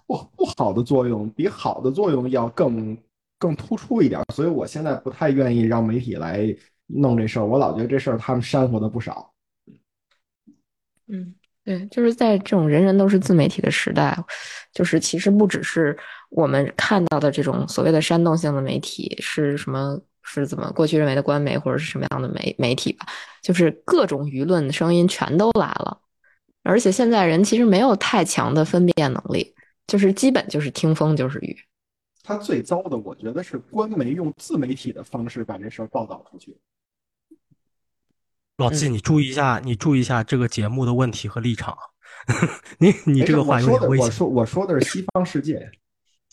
[0.05, 2.95] 不不好的作用比好的作用要更
[3.39, 6.55] 更突出一点，所以我现在不太愿意让媒体来
[6.85, 9.33] 弄这事儿，我老觉得这事儿他们煽乎的不少。
[11.07, 11.33] 嗯。
[11.65, 14.17] 对，就是在这种人人都是自媒体的时代，
[14.73, 15.95] 就是其实不只是
[16.29, 23.05] 我们看到的这种所谓的煽动性的媒体，是什么是怎么过去认为的官媒或者是什么样的媒媒体吧，
[23.43, 25.99] 就是各种舆论的声音全都来了，
[26.63, 29.53] 而且现在人其实没有太强的分辨能力，
[29.85, 31.55] 就是基本就是听风就是雨。
[32.23, 36.55] 他最糟的，我觉得是官媒用自媒体的方式把这事儿报道出去。
[38.59, 41.77] 老季，你注意一下，你注意一下这个节目的问题和立场。
[42.77, 44.05] 你你这个话有点危险。
[44.05, 45.71] 我说我说的是西方世界。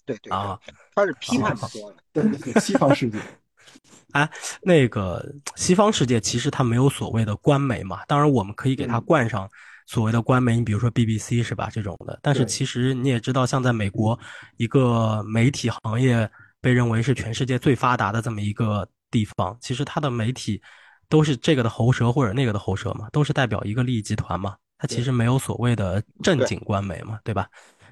[0.04, 0.58] 对对啊，
[0.94, 1.96] 他是批判说的。
[2.12, 3.18] 对对对，西方世界。
[4.12, 4.28] 哎，
[4.62, 5.24] 那个
[5.54, 9.48] 西方世界其实它没有所谓的官媒嘛，当然我们可以给它冠上
[9.86, 12.18] 所谓的官媒，你比如说 BBC 是吧这种的。
[12.22, 14.18] 但是其实你也知道，像在美国
[14.56, 16.28] 一个媒体行业
[16.60, 20.60] 被认为是全世界最发达的这么一个地方，其实它的媒体
[21.08, 27.48] 都是这个的喉舌或者那个的喉舌嘛，都是代表一个利益集团嘛，它其实没有所谓的正经官媒嘛，对吧？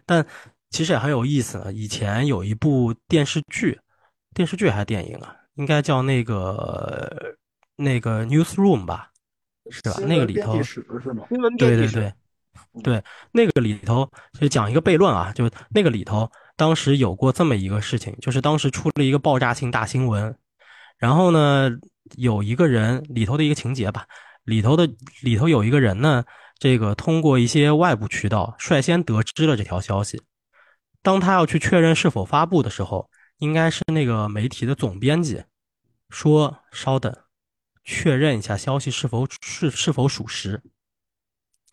[0.07, 0.25] 但
[0.71, 1.73] 其实也很有意思呢。
[1.73, 3.79] 以前有一部电视剧，
[4.35, 5.35] 电视剧还是电影啊？
[5.55, 7.37] 应该叫那个
[7.77, 9.11] 那个 Newsroom 吧，
[9.71, 9.95] 是吧？
[10.07, 10.81] 那个里头是
[11.13, 11.25] 吗？
[11.59, 12.13] 对对对
[12.83, 14.11] 对，那个里头
[14.41, 20.37] 就讲一个悖论啊，就那个里头当时有过这么一个事情，就是当时出了一个爆炸性大新闻，
[20.99, 21.71] 然后呢，
[22.17, 24.07] 有一个人里头的一个情节吧，
[24.45, 24.89] 里头的
[25.23, 26.25] 里头有一个人呢，
[26.59, 30.23] 这个通过一些外部渠道率先得知了这条消息。
[31.03, 35.45] 当他要去确认是否发布的时候，应该是那个媒体的总编辑
[36.09, 37.15] 说：“稍等，
[37.83, 40.63] 确认一下消息是否是是否属实，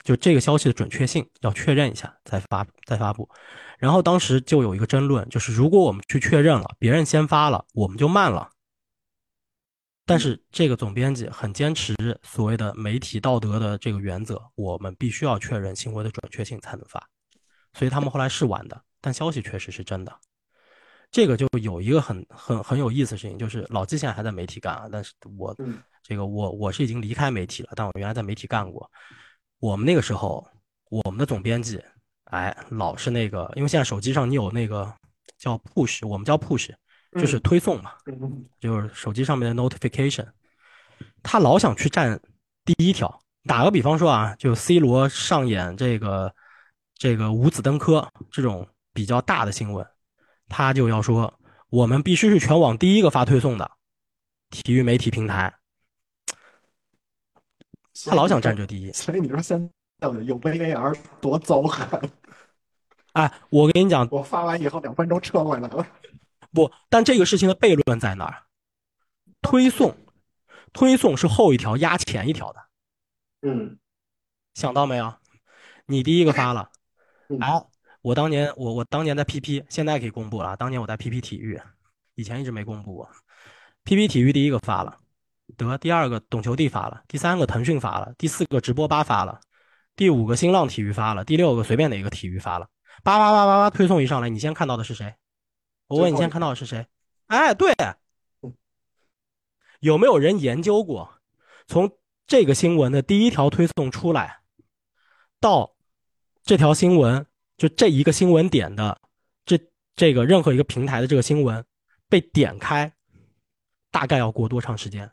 [0.03, 3.29] 就这个消息的准确性要确认一下再发再发布。”
[3.79, 8.49] 然后当时就有一个争论，就是如果我们去确认了，别人先发了，我们就慢了。
[10.05, 17.07] 但是这个总编辑很坚持所谓的媒体道德的这个原则，我们必须要确认新闻的准确性才能发，
[17.73, 18.81] 所以他们后来是晚的。
[18.99, 20.15] 但消息确实是真的，
[21.11, 25.55] 这个就有一个很很很有意思的事情，就是老季现在还在媒体干啊，但是我
[26.03, 28.91] 这个我我是已经离开媒体了，但我原来在媒体干过。
[29.59, 30.47] 我们那个时候，
[30.89, 31.81] 我们的总编辑，
[32.25, 34.93] 哎，老是那个，因为现在手机上你有那个
[35.37, 36.71] 叫 push，我们叫 push，
[37.13, 37.91] 就是推送嘛，
[38.59, 40.27] 就是手机上面的 notification，
[41.21, 42.19] 他老想去占
[42.63, 43.21] 第一条。
[43.45, 46.33] 打个比方说啊，就 C 罗上演这个
[46.95, 48.67] 这个五子登科这种。
[48.93, 49.87] 比较大的新闻，
[50.49, 51.33] 他就要说
[51.69, 53.71] 我们必须是全网第一个发推送的
[54.49, 55.49] 体育媒体平台。
[58.05, 59.57] 他老想占这第一，所以你说现
[60.01, 62.01] 在有 VAR 多糟糕？
[63.13, 65.87] 哎，我跟你讲，我发完以后两分钟撤回来了。
[66.53, 68.43] 不，但这个事情的悖论在哪儿？
[69.41, 69.95] 推送，
[70.73, 72.59] 推送是后一条压前一条的。
[73.41, 73.79] 嗯，
[74.53, 75.13] 想到没有？
[75.85, 76.69] 你第一个发了，
[77.39, 77.65] 哎。
[78.03, 80.57] 我当年，我我当年在 PP，现在可以公布了。
[80.57, 81.61] 当年我在 PP 体育，
[82.15, 83.07] 以前一直没公布过。
[83.85, 84.97] PP 体育第一个发了，
[85.55, 89.39] 得第二个懂球帝发了，第三个腾讯发了，第四个直播吧发了，
[89.95, 92.67] 第五个新浪体育发了，第六个随便哪个体育发了。
[93.03, 95.13] 叭叭叭叭叭，推送一上来，你先看到的是谁？
[95.91, 96.87] 我问你先看到的是谁？
[97.27, 97.73] 哎，对，
[99.79, 101.19] 有没有人研究过，
[101.67, 104.41] 从这个新闻的第一条推送出来，
[105.39, 105.75] 到
[106.43, 107.25] 这条新闻？
[107.57, 108.99] 就这一个新闻点的，
[109.45, 109.59] 这
[109.95, 111.63] 这个任何一个平台的这个新闻
[112.09, 112.91] 被点开，
[113.91, 115.11] 大概要过多长时间？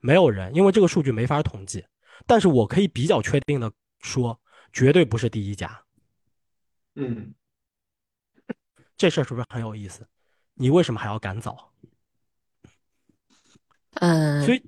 [0.00, 1.86] 没有人，因为这个数据没法统计。
[2.26, 3.70] 但是我可以比较确定的
[4.00, 4.40] 说，
[4.72, 5.84] 绝对不是第一家。
[6.96, 7.34] 嗯，
[8.96, 10.06] 这事儿是不是很有意思？
[10.54, 11.70] 你为什么还要赶早？
[13.94, 14.62] 嗯，所以。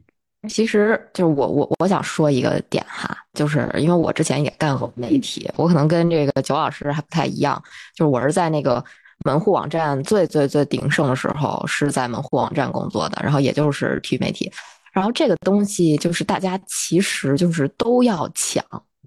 [0.48, 7.60] 其实就是我我我想说一个点哈，就是因为我之前也干过媒体，我可能跟这个九老师还不太一样，
[7.96, 8.84] 就是我是在那个
[9.24, 14.48] 门户网站最最最鼎盛的时候是在门户网站工作的，然后也就是体育媒体，
[14.92, 18.64] 然后这个东西就是大家其实就是都要抢，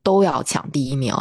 [0.09, 1.13] 都要抢第一名，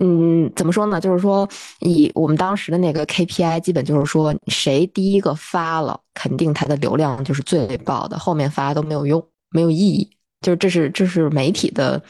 [0.00, 1.00] 嗯，怎么说呢？
[1.00, 1.48] 就是说
[1.80, 9.20] 以我们当时的那个 KPI，基本就是说谁第一个发了，肯定它的流量就是最爆的，后面发都没有用。
[9.50, 10.08] 没有意义，
[10.40, 12.00] 就是这是这是媒体的，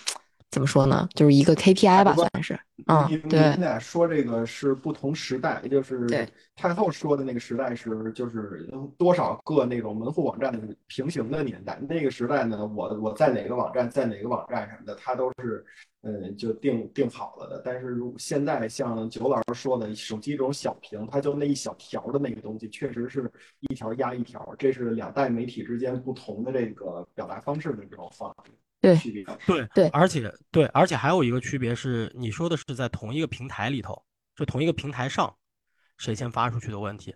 [0.51, 1.09] 怎么说呢？
[1.15, 2.61] 就是一个 KPI 吧，算是。
[2.87, 3.41] 嗯，对。
[3.41, 6.07] 你们俩说这个是不同时代，就是
[6.55, 11.81] 太后说的那个时代是就是多少个那种门户网站的平行的年代。
[11.89, 15.65] 那个时代呢，我我在哪个网站，在哪个网站什么的，它都是。
[16.05, 17.63] 嗯，就定定好了的。
[17.65, 23.31] 但是如现在像九老师说的，手机这种小屏，它就那一小条的那个东西，确实是
[23.61, 24.55] 一条压一条。
[24.59, 28.35] 这是两代媒体之间不同的这个表达方式的这种方
[28.81, 29.25] 对区别。
[29.47, 34.03] 对对，而且对，而且还有一个区别是，你说的是在同一个平台里头，
[34.35, 35.33] 就同一个平台上
[35.99, 37.15] 谁先发出去的问题。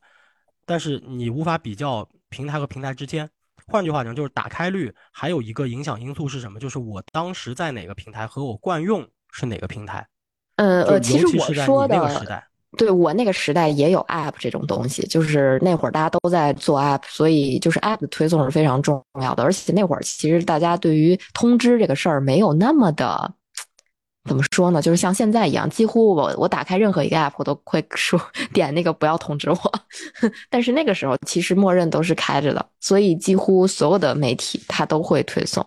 [0.64, 3.28] 但是你无法比较平台和平台之间。
[3.67, 6.61] 换句话讲，就是打开率还有一个影响因素是什么？
[6.61, 10.07] 就是我当时在哪个平台和我惯用是哪个平台。
[10.57, 12.45] 呃呃，其实我说的，
[12.79, 19.43] 对我那个时代也有 App 这种东西，就是那会儿大家都在做 App，所以就是 App 的推送是非常重要的。
[19.43, 23.35] 而且那会儿其实大家对于通知这个事儿没有那么的。
[24.27, 24.83] 怎么说呢？
[24.83, 28.20] 就是像现在一样，几乎我我打开任何一个 app，我都会 说
[28.53, 29.57] 点那个不要通知我。
[30.51, 35.64] 但是那个时候其实默认都是开着的，所以几乎所有的媒体它都会推送。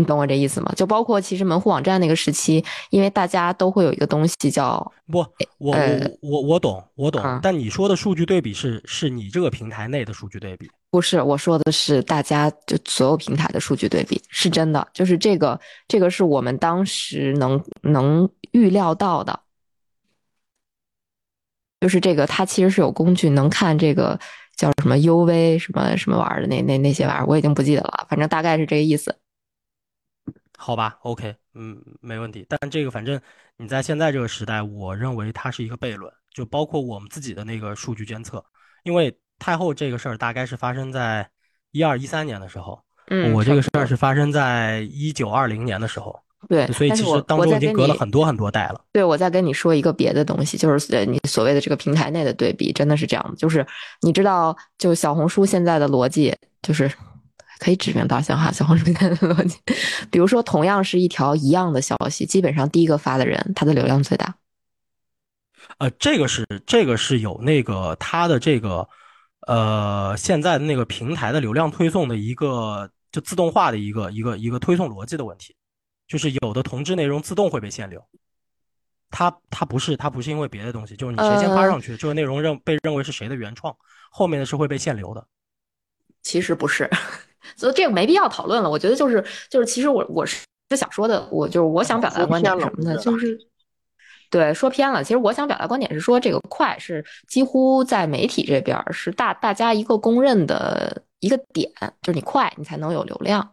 [0.00, 0.72] 你懂我这意思吗？
[0.74, 5.28] 就包括其实门户网站那个时期，因为大家都会有一个东西叫不，我
[5.58, 5.76] 我
[6.22, 7.22] 我我懂我懂。
[7.42, 10.68] 但你说的数据对比是是你这个平台内的数据对比。
[10.90, 19.38] 不是，我说的是大家就所有平台的数据对比，是真的，就是这个，这个是我们当时能能预料到的，
[21.80, 24.18] 就是这个，它其实是有工具能看这个
[24.56, 29.14] 叫什么 UV 什么什么玩意儿的那那那些玩意儿，我已经不记得了，反正大概是这个意思。
[30.60, 32.44] 好吧，OK，嗯，没问题。
[32.48, 33.20] 但这个反正
[33.56, 38.44] 你在现在这个时代，我认为它是一个悖论，就包括我们自己的那个数据监测，
[38.84, 39.16] 因为。
[39.42, 41.26] 太后这个事儿大概是发生在
[41.70, 46.14] 一二一三年的时候，嗯，我这个事儿是发生在一九二零年的时候，
[46.46, 48.84] 对，所以其实当中已经隔了很多很多代了。
[48.92, 53.66] 对，我再跟你说一个别的东西，就是你所谓的这个平台内的对比，真的是这样的，就是
[54.02, 56.92] 你知道，就小红书现在的逻辑，就是
[57.60, 59.56] 可以指名道姓哈，小红书现在的逻辑，
[60.10, 64.34] 比如说同样是一条一样的消息，基本上第一个发的人，他的流量最大。
[65.78, 68.88] 呃，这个是这个是有那个他的这个。
[69.46, 75.56] 呃，现在的那个平台的流量推送的一个就自动化的一个一个一个推送逻辑的问题，
[76.06, 78.06] 就是有的同质内容自动会被限流，
[79.10, 83.74] 它它不是它不是因为别的东西，就是你谁先发上去，这个内容认被认为是谁的原创，
[84.10, 85.26] 后面的是会被限流的。
[86.22, 86.88] 其实不是，
[87.56, 88.70] 所以这个没必要讨论了。
[88.70, 90.44] 我觉得就是就是，其实我我是
[90.76, 92.96] 想说的，我就是我想表达的观点什么呢？
[92.96, 93.38] 就是。
[94.30, 95.02] 对，说偏了。
[95.02, 101.68] 其实我想表达观点是说，这个快是几乎在媒体这边是大大家一个公认的一个点，
[102.00, 103.50] 就是你快，你才能有流量。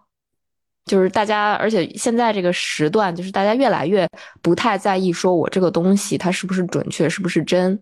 [0.85, 4.07] 就是大家，而且现在这个时段，就是大家越来越
[4.43, 7.81] 不太在意说我这个东西它是不是准确，是不是真，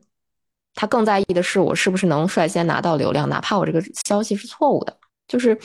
[0.74, 4.98] 他更在意的是我是不是能率先拿到流量，哪怕我这个消息是错误的。
[5.28, 5.60] 就是，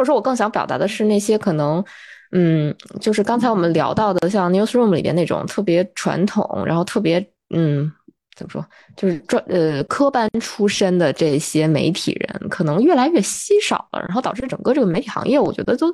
[0.00, 1.84] 或者说我更想表达的是那些可能。
[2.32, 7.18] 嗯，就是刚才我们聊到的，像 newsroom 里边那种特别传统，然后特别
[7.52, 7.92] 嗯，
[8.34, 8.64] 怎么说，
[8.96, 15.92] 就是专呃科班出身的这些媒体人，可能越来越稀少了，然后导致整个这个媒体行业，我觉得都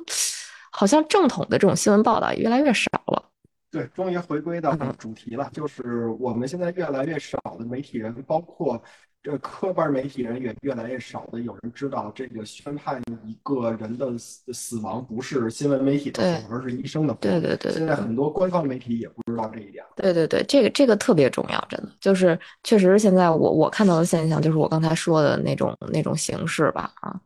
[0.71, 3.23] 好像正统的这种新闻报道也越来越少了。
[3.71, 8.81] 对，终于回归到主题了，就是我们现在越来越少的媒体人，包括。
[9.29, 17.19] 这科班媒体人也越来越少的有人知道，这个宣判一个人的死死亡不是新闻媒体的错，而是医生的错。
[17.19, 17.73] 对对对。
[17.73, 19.83] 现在很多官方媒体也不知道这一点。
[19.97, 27.19] 对对对，这个这个特别重要，真的就是确实现在我我看到的现象就是我刚才说的那种那种形式吧啊。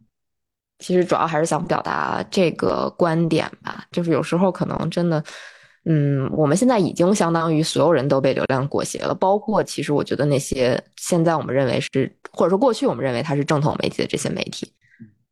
[0.79, 5.23] 其实主要还是想表达这个观点吧，就是有时候可能真的。
[5.85, 14.71] 嗯，我们现在已经相当于所有人都被流量裹挟了，包括其实我觉得那些现在我们认为是，或者说过去我们认为它是正统媒体的这些媒体，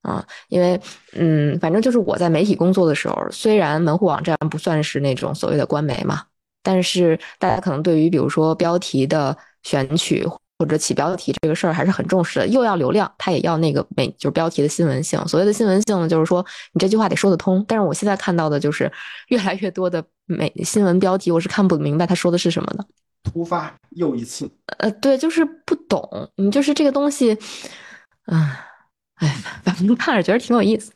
[0.02, 0.80] 啊，因为
[1.14, 6.24] 嗯，反正就是我在媒体工作的时候，虽然门户网站不算是那种所谓的官媒嘛，
[6.64, 10.28] 但是大家可能对于比如说标题的选取。
[10.62, 15.18] 或者起标题这个事儿还是很重视的，又要流量，它也要那个美，就是标题的新闻性。
[15.26, 17.64] 所谓的新闻性呢，就是说你这句话得说得通。
[17.66, 18.92] 但是我现在看到的就是
[19.30, 22.86] 越来越多的美新闻标题，我是看不明白他说的是什么的。
[23.24, 26.32] 突发又一次，呃，对，就是不懂。
[26.36, 27.36] 你就是这个东西，
[28.28, 28.40] 嗯，
[29.16, 29.28] 哎，
[29.64, 30.94] 反正看着觉得挺有意思。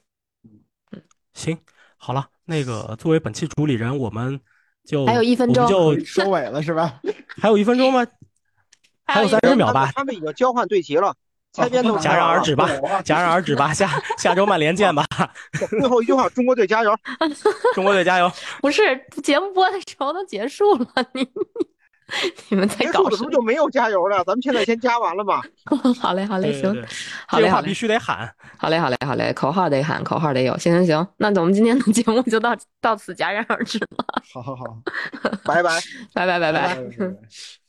[0.92, 1.02] 嗯，
[1.34, 1.58] 行，
[1.98, 4.40] 好了，那个作为本期主理人，我们
[4.86, 7.02] 就还有一分钟就收尾了是吧？
[7.28, 8.06] 还有一分钟吗？
[9.06, 11.16] 还有三十秒吧，他们已经交换对齐了，
[11.54, 12.68] 猜边头戛然而止吧，
[13.06, 13.88] 戛然而止吧，下
[14.18, 15.06] 下周曼联见吧。
[15.70, 16.92] 最后一句话，中国队加油！
[17.76, 18.32] 中国队加油！
[18.60, 18.82] 不是
[19.22, 21.28] 节目播的时候都结束了，你
[22.50, 23.30] 你们在搞什么？
[23.30, 25.42] 就没有加油了，咱们现在先加完了吧。
[26.02, 26.74] 好嘞，好嘞，行，
[27.30, 28.34] 这句话必须得喊。
[28.58, 30.58] 好嘞，好嘞，好嘞，口号得喊，口号得有。
[30.58, 33.88] 行行行，那我们今天的节目就到到此戛然而止了。
[34.34, 34.66] 好好好，
[35.46, 35.80] 拜拜，
[36.14, 37.63] 拜拜，拜拜。